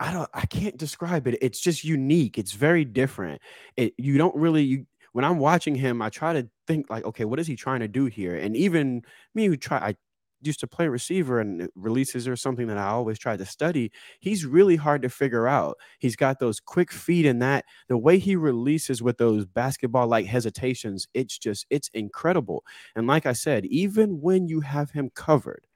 I 0.00 0.12
don't 0.12 0.28
I 0.34 0.46
can't 0.46 0.76
describe 0.76 1.26
it. 1.26 1.38
It's 1.42 1.60
just 1.60 1.84
unique. 1.84 2.38
It's 2.38 2.52
very 2.52 2.84
different. 2.84 3.40
It 3.76 3.94
you 3.98 4.18
don't 4.18 4.34
really 4.36 4.62
you 4.62 4.86
when 5.12 5.24
I'm 5.24 5.38
watching 5.38 5.74
him, 5.74 6.00
I 6.02 6.10
try 6.10 6.32
to 6.34 6.48
think 6.66 6.90
like, 6.90 7.04
okay, 7.04 7.24
what 7.24 7.40
is 7.40 7.46
he 7.46 7.56
trying 7.56 7.80
to 7.80 7.88
do 7.88 8.06
here? 8.06 8.36
And 8.36 8.56
even 8.56 9.02
me 9.34 9.46
who 9.46 9.56
try, 9.56 9.78
I 9.78 9.96
used 10.42 10.60
to 10.60 10.66
play 10.68 10.86
receiver 10.86 11.40
and 11.40 11.62
uh, 11.62 11.66
releases 11.74 12.28
or 12.28 12.36
something 12.36 12.68
that 12.68 12.78
I 12.78 12.88
always 12.88 13.18
try 13.18 13.36
to 13.36 13.44
study. 13.46 13.90
He's 14.20 14.46
really 14.46 14.76
hard 14.76 15.02
to 15.02 15.08
figure 15.08 15.48
out. 15.48 15.76
He's 15.98 16.14
got 16.16 16.38
those 16.38 16.60
quick 16.60 16.92
feet 16.92 17.26
and 17.26 17.42
that 17.42 17.64
the 17.88 17.98
way 17.98 18.18
he 18.18 18.36
releases 18.36 19.02
with 19.02 19.18
those 19.18 19.44
basketball 19.46 20.06
like 20.06 20.26
hesitations, 20.26 21.08
it's 21.14 21.38
just 21.38 21.66
it's 21.70 21.88
incredible. 21.94 22.64
And 22.94 23.06
like 23.08 23.26
I 23.26 23.32
said, 23.32 23.66
even 23.66 24.20
when 24.20 24.46
you 24.48 24.60
have 24.60 24.90
him 24.92 25.10
covered, 25.14 25.66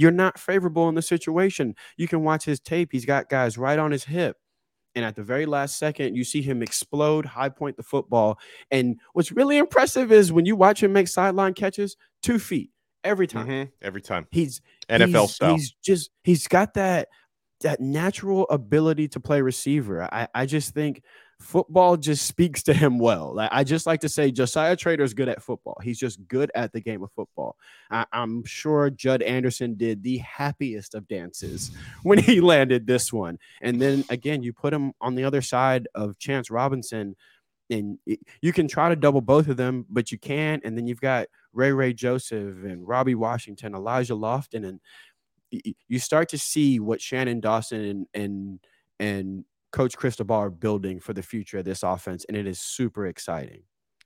you're 0.00 0.10
not 0.10 0.38
favorable 0.38 0.88
in 0.88 0.94
the 0.94 1.02
situation. 1.02 1.74
You 1.96 2.08
can 2.08 2.22
watch 2.22 2.44
his 2.44 2.60
tape. 2.60 2.90
He's 2.92 3.04
got 3.04 3.28
guys 3.28 3.58
right 3.58 3.78
on 3.78 3.90
his 3.90 4.04
hip 4.04 4.36
and 4.94 5.04
at 5.04 5.16
the 5.16 5.22
very 5.22 5.46
last 5.46 5.78
second, 5.78 6.16
you 6.16 6.24
see 6.24 6.42
him 6.42 6.62
explode, 6.62 7.24
high 7.24 7.48
point 7.48 7.76
the 7.76 7.82
football. 7.82 8.38
And 8.70 8.98
what's 9.12 9.30
really 9.30 9.58
impressive 9.58 10.10
is 10.10 10.32
when 10.32 10.46
you 10.46 10.56
watch 10.56 10.82
him 10.82 10.92
make 10.92 11.08
sideline 11.08 11.54
catches, 11.54 11.96
two 12.22 12.38
feet 12.38 12.70
every 13.04 13.26
time. 13.26 13.46
Mm-hmm. 13.46 13.70
Every 13.82 14.02
time. 14.02 14.26
He's 14.30 14.60
NFL 14.88 15.22
he's, 15.22 15.34
style. 15.34 15.54
He's 15.54 15.74
just 15.82 16.10
he's 16.24 16.48
got 16.48 16.74
that 16.74 17.08
that 17.60 17.80
natural 17.80 18.46
ability 18.50 19.08
to 19.08 19.20
play 19.20 19.42
receiver. 19.42 20.08
I, 20.12 20.26
I 20.34 20.46
just 20.46 20.74
think 20.74 21.02
football 21.40 21.96
just 21.96 22.26
speaks 22.26 22.62
to 22.64 22.74
him 22.74 22.98
well. 22.98 23.34
Like, 23.34 23.48
I 23.50 23.64
just 23.64 23.86
like 23.86 24.00
to 24.00 24.08
say 24.08 24.30
Josiah 24.30 24.76
Trader 24.76 25.02
is 25.02 25.14
good 25.14 25.28
at 25.28 25.42
football. 25.42 25.78
He's 25.82 25.98
just 25.98 26.26
good 26.28 26.50
at 26.54 26.72
the 26.72 26.80
game 26.80 27.02
of 27.02 27.10
football. 27.12 27.56
I, 27.90 28.04
am 28.12 28.44
sure 28.44 28.90
Judd 28.90 29.22
Anderson 29.22 29.74
did 29.74 30.02
the 30.02 30.18
happiest 30.18 30.94
of 30.94 31.08
dances 31.08 31.70
when 32.02 32.18
he 32.18 32.40
landed 32.40 32.86
this 32.86 33.12
one. 33.12 33.38
And 33.62 33.80
then 33.80 34.04
again, 34.10 34.42
you 34.42 34.52
put 34.52 34.72
him 34.72 34.92
on 35.00 35.14
the 35.14 35.24
other 35.24 35.40
side 35.40 35.88
of 35.94 36.18
Chance 36.18 36.50
Robinson, 36.50 37.16
and 37.70 37.98
you 38.40 38.52
can 38.52 38.68
try 38.68 38.88
to 38.88 38.96
double 38.96 39.20
both 39.20 39.48
of 39.48 39.56
them, 39.56 39.86
but 39.88 40.10
you 40.10 40.18
can't. 40.18 40.62
And 40.64 40.76
then 40.76 40.86
you've 40.86 41.00
got 41.00 41.28
Ray 41.52 41.72
Ray 41.72 41.92
Joseph 41.92 42.64
and 42.64 42.86
Robbie 42.86 43.14
Washington, 43.14 43.74
Elijah 43.74 44.14
Lofton, 44.14 44.68
and 44.68 44.80
you 45.88 45.98
start 45.98 46.28
to 46.30 46.38
see 46.38 46.80
what 46.80 47.00
Shannon 47.00 47.40
Dawson 47.40 47.80
and 47.80 48.06
and 48.14 48.60
and 48.98 49.44
Coach 49.72 49.96
Cristobal 49.96 50.36
are 50.36 50.50
building 50.50 51.00
for 51.00 51.12
the 51.12 51.22
future 51.22 51.58
of 51.58 51.64
this 51.64 51.82
offense, 51.82 52.24
and 52.26 52.36
it 52.36 52.46
is 52.46 52.60
super 52.60 53.06
exciting. 53.06 53.62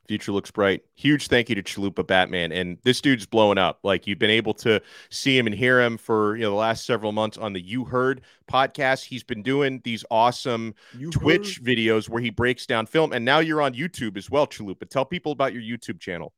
Future 0.07 0.33
looks 0.33 0.51
bright. 0.51 0.83
Huge 0.95 1.29
thank 1.29 1.49
you 1.49 1.55
to 1.55 1.63
Chalupa 1.63 2.07
Batman. 2.07 2.53
And 2.53 2.77
this 2.85 3.01
dude's 3.01 3.25
blowing 3.25 3.57
up. 3.57 3.79
Like 3.83 4.07
you've 4.07 4.19
been 4.19 4.29
able 4.29 4.53
to 4.55 4.83
see 5.11 5.39
him 5.39 5.47
and 5.47 5.55
hear 5.55 5.81
him 5.81 5.97
for 5.97 6.37
you 6.37 6.43
know 6.43 6.51
the 6.51 6.57
last 6.57 6.85
several 6.85 7.13
months 7.13 7.39
on 7.39 7.55
the 7.55 7.61
You 7.61 7.85
Heard 7.85 8.21
podcast. 8.51 9.05
He's 9.05 9.23
been 9.23 9.43
doing 9.43 9.81
these 9.83 10.05
awesome 10.11 10.75
you 10.99 11.11
Twitch 11.11 11.57
heard. 11.57 11.67
videos 11.67 12.09
where 12.09 12.21
he 12.21 12.29
breaks 12.29 12.67
down 12.67 12.85
film. 12.85 13.15
And 13.15 13.25
now 13.25 13.39
you're 13.39 13.63
on 13.63 13.73
YouTube 13.73 14.19
as 14.19 14.31
well, 14.31 14.47
Chalupa. 14.47 14.87
Tell 14.91 15.07
people 15.07 15.33
about 15.33 15.55
your 15.55 15.63
YouTube 15.63 16.01
channel. 16.01 16.35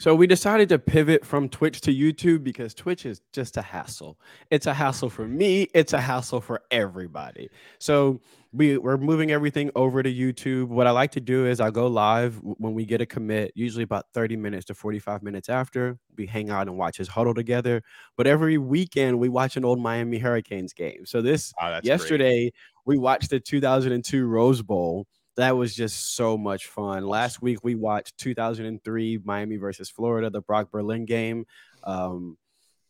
So 0.00 0.14
we 0.14 0.26
decided 0.26 0.70
to 0.70 0.78
pivot 0.78 1.26
from 1.26 1.50
Twitch 1.50 1.82
to 1.82 1.92
YouTube 1.92 2.42
because 2.42 2.72
Twitch 2.72 3.04
is 3.04 3.20
just 3.34 3.58
a 3.58 3.62
hassle. 3.62 4.18
It's 4.50 4.64
a 4.64 4.72
hassle 4.72 5.10
for 5.10 5.28
me, 5.28 5.68
it's 5.74 5.92
a 5.92 6.00
hassle 6.00 6.40
for 6.40 6.62
everybody. 6.70 7.50
So 7.80 8.22
we, 8.50 8.78
we're 8.78 8.96
moving 8.96 9.30
everything 9.30 9.70
over 9.76 10.02
to 10.02 10.10
YouTube. 10.10 10.68
What 10.68 10.86
I 10.86 10.90
like 10.92 11.10
to 11.12 11.20
do 11.20 11.44
is 11.44 11.60
I 11.60 11.70
go 11.70 11.86
live 11.86 12.40
when 12.42 12.72
we 12.72 12.86
get 12.86 13.02
a 13.02 13.06
commit, 13.06 13.52
usually 13.54 13.84
about 13.84 14.06
30 14.14 14.38
minutes 14.38 14.64
to 14.66 14.74
45 14.74 15.22
minutes 15.22 15.50
after. 15.50 15.98
We 16.16 16.24
hang 16.24 16.48
out 16.48 16.66
and 16.66 16.78
watch 16.78 16.96
his 16.96 17.10
Hudl 17.10 17.34
together. 17.34 17.82
But 18.16 18.26
every 18.26 18.56
weekend 18.56 19.18
we 19.18 19.28
watch 19.28 19.58
an 19.58 19.66
old 19.66 19.82
Miami 19.82 20.18
Hurricanes 20.18 20.72
game. 20.72 21.04
So 21.04 21.20
this 21.20 21.52
oh, 21.60 21.78
yesterday 21.82 22.44
great. 22.44 22.54
we 22.86 22.96
watched 22.96 23.28
the 23.28 23.38
2002 23.38 24.26
Rose 24.26 24.62
Bowl 24.62 25.06
that 25.40 25.56
was 25.56 25.74
just 25.74 26.16
so 26.16 26.36
much 26.36 26.66
fun. 26.66 27.06
Last 27.06 27.40
week 27.40 27.64
we 27.64 27.74
watched 27.74 28.18
2003 28.18 29.20
Miami 29.24 29.56
versus 29.56 29.90
Florida, 29.90 30.30
the 30.30 30.42
Brock 30.42 30.70
Berlin 30.70 31.06
game. 31.06 31.46
Um, 31.84 32.36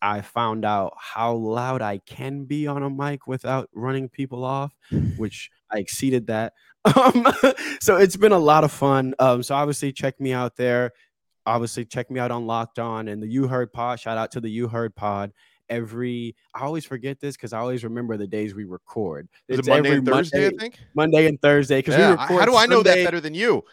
I 0.02 0.22
found 0.22 0.64
out 0.64 0.94
how 0.98 1.34
loud 1.34 1.82
I 1.82 1.98
can 1.98 2.44
be 2.44 2.66
on 2.66 2.82
a 2.82 2.90
mic 2.90 3.26
without 3.26 3.68
running 3.72 4.08
people 4.08 4.44
off, 4.44 4.74
which 5.16 5.50
I 5.70 5.78
exceeded 5.78 6.26
that. 6.28 6.52
Um, 6.96 7.26
so 7.82 7.96
it's 7.96 8.16
been 8.16 8.32
a 8.32 8.38
lot 8.38 8.64
of 8.64 8.72
fun. 8.72 9.14
Um, 9.18 9.42
so 9.42 9.54
obviously 9.54 9.92
check 9.92 10.18
me 10.18 10.32
out 10.32 10.56
there. 10.56 10.92
Obviously 11.44 11.84
check 11.84 12.10
me 12.10 12.18
out 12.18 12.30
on 12.30 12.46
Locked 12.46 12.78
On 12.78 13.06
and 13.06 13.22
the 13.22 13.26
You 13.26 13.48
Heard 13.48 13.70
Pod. 13.70 14.00
Shout 14.00 14.16
out 14.16 14.30
to 14.32 14.40
the 14.40 14.48
You 14.48 14.66
Heard 14.66 14.96
Pod 14.96 15.30
every 15.70 16.34
I 16.54 16.64
always 16.64 16.84
forget 16.84 17.20
this 17.20 17.36
because 17.36 17.52
I 17.52 17.58
always 17.60 17.84
remember 17.84 18.16
the 18.16 18.26
days 18.26 18.54
we 18.54 18.64
record. 18.64 19.28
It's 19.48 19.66
it 19.66 19.70
Monday 19.70 19.96
and 19.96 20.06
Thursday, 20.06 20.40
Monday, 20.42 20.56
I 20.56 20.58
think. 20.58 20.78
Monday 20.94 21.26
and 21.26 21.40
Thursday. 21.40 21.78
Because 21.78 21.96
yeah, 21.96 22.14
we 22.14 22.22
record 22.22 22.40
how 22.40 22.46
do 22.46 22.56
I 22.56 22.66
know 22.66 22.82
that 22.82 23.04
better 23.04 23.20
than 23.20 23.34
you? 23.34 23.64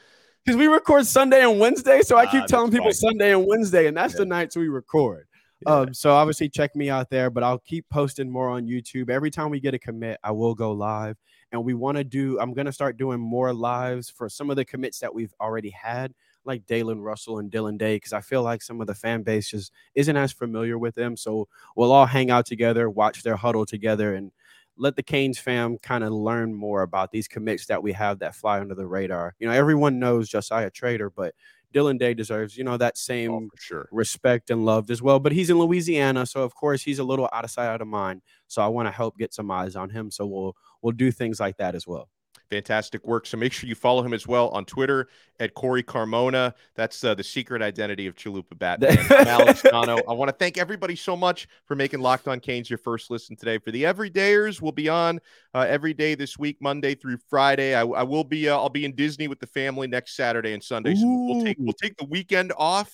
Because 0.45 0.57
we 0.57 0.67
record 0.67 1.05
Sunday 1.05 1.43
and 1.43 1.59
Wednesday. 1.59 2.01
So 2.03 2.15
I 2.15 2.25
keep 2.27 2.43
uh, 2.43 2.47
telling 2.47 2.71
people. 2.71 2.91
Sunday 2.93 3.33
and 3.33 3.45
Wednesday, 3.45 3.87
and 3.87 3.97
that's 3.97 4.13
yeah. 4.13 4.19
the 4.19 4.25
nights 4.25 4.55
we 4.55 4.69
record. 4.69 5.27
Yeah. 5.65 5.73
Um, 5.73 5.93
so 5.93 6.11
obviously 6.11 6.49
check 6.49 6.75
me 6.75 6.89
out 6.89 7.09
there, 7.09 7.29
but 7.29 7.43
I'll 7.43 7.59
keep 7.59 7.89
posting 7.89 8.29
more 8.29 8.47
on 8.47 8.67
YouTube. 8.67 9.09
Every 9.09 9.31
time 9.31 9.49
we 9.49 9.59
get 9.59 9.73
a 9.73 9.79
commit, 9.79 10.19
I 10.23 10.31
will 10.31 10.53
go 10.53 10.71
live. 10.71 11.17
And 11.51 11.63
we 11.63 11.73
want 11.73 11.97
to 11.97 12.03
do, 12.03 12.39
I'm 12.39 12.53
gonna 12.53 12.73
start 12.73 12.97
doing 12.97 13.19
more 13.19 13.53
lives 13.53 14.09
for 14.09 14.29
some 14.29 14.49
of 14.49 14.55
the 14.55 14.65
commits 14.65 14.99
that 14.99 15.13
we've 15.13 15.33
already 15.39 15.69
had 15.69 16.13
like 16.47 16.65
Dalen 16.65 17.01
Russell 17.01 17.39
and 17.39 17.51
Dylan 17.51 17.77
Day 17.77 17.97
because 17.97 18.13
I 18.13 18.21
feel 18.21 18.41
like 18.41 18.61
some 18.61 18.81
of 18.81 18.87
the 18.87 18.95
fan 18.95 19.23
base 19.23 19.49
just 19.49 19.71
isn't 19.93 20.17
as 20.17 20.31
familiar 20.31 20.77
with 20.77 20.95
them. 20.95 21.15
So 21.15 21.47
we'll 21.75 21.91
all 21.91 22.05
hang 22.05 22.31
out 22.31 22.45
together, 22.45 22.89
watch 22.89 23.23
their 23.23 23.37
Hudl 23.37 23.67
together, 23.67 24.15
and 24.15 24.31
let 24.77 24.95
the 24.95 25.03
Canes 25.03 25.39
fam 25.39 25.77
kind 25.77 26.03
of 26.03 26.11
learn 26.11 26.53
more 26.53 26.83
about 26.83 27.11
these 27.11 27.27
commits 27.27 27.65
that 27.67 27.81
we 27.81 27.91
have 27.93 28.19
that 28.19 28.35
fly 28.35 28.59
under 28.59 28.75
the 28.75 28.87
radar. 28.87 29.35
You 29.39 29.47
know, 29.47 29.53
everyone 29.53 29.99
knows 29.99 30.29
Josiah 30.29 30.69
Trader, 30.69 31.09
but 31.09 31.33
Dylan 31.73 31.99
Day 31.99 32.13
deserves, 32.13 32.57
you 32.57 32.63
know, 32.63 32.77
that 32.77 32.93
oh, 32.95 32.99
same 32.99 33.31
oh, 33.33 33.49
sure. 33.57 33.89
respect 33.91 34.49
and 34.49 34.65
love 34.65 34.89
as 34.89 35.01
well. 35.01 35.19
But 35.19 35.31
he's 35.31 35.49
in 35.49 35.59
Louisiana, 35.59 36.25
so 36.25 36.43
of 36.43 36.55
course 36.55 36.83
he's 36.83 36.99
a 36.99 37.03
little 37.03 37.29
out 37.33 37.43
of 37.43 37.51
sight, 37.51 37.67
out 37.67 37.81
of 37.81 37.87
mind. 37.87 38.21
So 38.47 38.61
I 38.61 38.67
want 38.67 38.87
to 38.87 38.91
help 38.91 39.17
get 39.17 39.33
some 39.33 39.51
eyes 39.51 39.75
on 39.75 39.89
him. 39.89 40.09
So 40.11 40.25
we'll 40.25 40.55
we'll 40.81 40.93
do 40.93 41.11
things 41.11 41.39
like 41.39 41.57
that 41.57 41.75
as 41.75 41.85
well. 41.85 42.09
Fantastic 42.49 43.05
work. 43.05 43.25
So 43.25 43.37
make 43.37 43.51
sure 43.51 43.67
you 43.67 43.75
follow 43.75 44.03
him 44.03 44.13
as 44.13 44.25
well 44.25 44.49
on 44.49 44.63
Twitter 44.65 45.09
at 45.39 45.53
Corey 45.53 45.83
Carmona. 45.83 46.53
That's 46.75 47.03
uh, 47.03 47.13
the 47.13 47.23
secret 47.23 47.61
identity 47.61 48.07
of 48.07 48.15
Chalupa 48.15 48.57
Batman. 48.57 48.97
Alex 49.27 49.61
Donno. 49.61 49.97
I 50.07 50.13
want 50.13 50.29
to 50.29 50.35
thank 50.35 50.57
everybody 50.57 50.95
so 50.95 51.17
much 51.17 51.47
for 51.65 51.75
making 51.75 51.99
Locked 51.99 52.27
On 52.27 52.39
Canes 52.39 52.69
your 52.69 52.77
first 52.77 53.11
listen 53.11 53.35
today. 53.35 53.57
For 53.57 53.71
the 53.71 53.83
everydayers, 53.83 54.61
we'll 54.61 54.71
be 54.71 54.87
on 54.87 55.19
uh, 55.53 55.65
every 55.67 55.93
day 55.93 56.15
this 56.15 56.37
week, 56.37 56.57
Monday 56.61 56.95
through 56.95 57.17
Friday. 57.29 57.75
I, 57.75 57.81
I 57.81 58.03
will 58.03 58.23
be. 58.23 58.47
Uh, 58.49 58.55
I'll 58.55 58.69
be 58.69 58.85
in 58.85 58.95
Disney 58.95 59.27
with 59.27 59.39
the 59.39 59.47
family 59.47 59.87
next 59.87 60.15
Saturday 60.15 60.53
and 60.53 60.63
Sunday. 60.63 60.95
So 60.95 61.05
we'll 61.05 61.43
take 61.43 61.57
we'll 61.59 61.73
take 61.73 61.97
the 61.97 62.05
weekend 62.05 62.53
off 62.57 62.93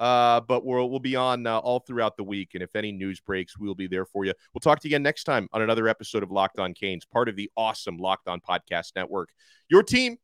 uh, 0.00 0.40
but 0.40 0.64
we'll 0.64 0.88
we'll 0.88 0.98
be 0.98 1.14
on 1.14 1.46
uh, 1.46 1.58
all 1.58 1.78
throughout 1.78 2.16
the 2.16 2.24
week, 2.24 2.52
and 2.54 2.62
if 2.62 2.74
any 2.74 2.90
news 2.90 3.20
breaks, 3.20 3.58
we'll 3.58 3.74
be 3.74 3.86
there 3.86 4.06
for 4.06 4.24
you. 4.24 4.32
We'll 4.54 4.60
talk 4.60 4.80
to 4.80 4.88
you 4.88 4.92
again 4.92 5.02
next 5.02 5.24
time 5.24 5.46
on 5.52 5.60
another 5.60 5.86
episode 5.86 6.22
of 6.22 6.30
Locked 6.30 6.58
On 6.58 6.72
Canes, 6.72 7.04
part 7.04 7.28
of 7.28 7.36
the 7.36 7.50
awesome 7.56 7.98
Locked 7.98 8.26
On 8.26 8.40
Podcast 8.40 8.92
Network. 8.96 9.28
Your 9.68 9.82
team 9.82 10.16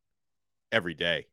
every 0.73 0.95
day. 0.95 1.27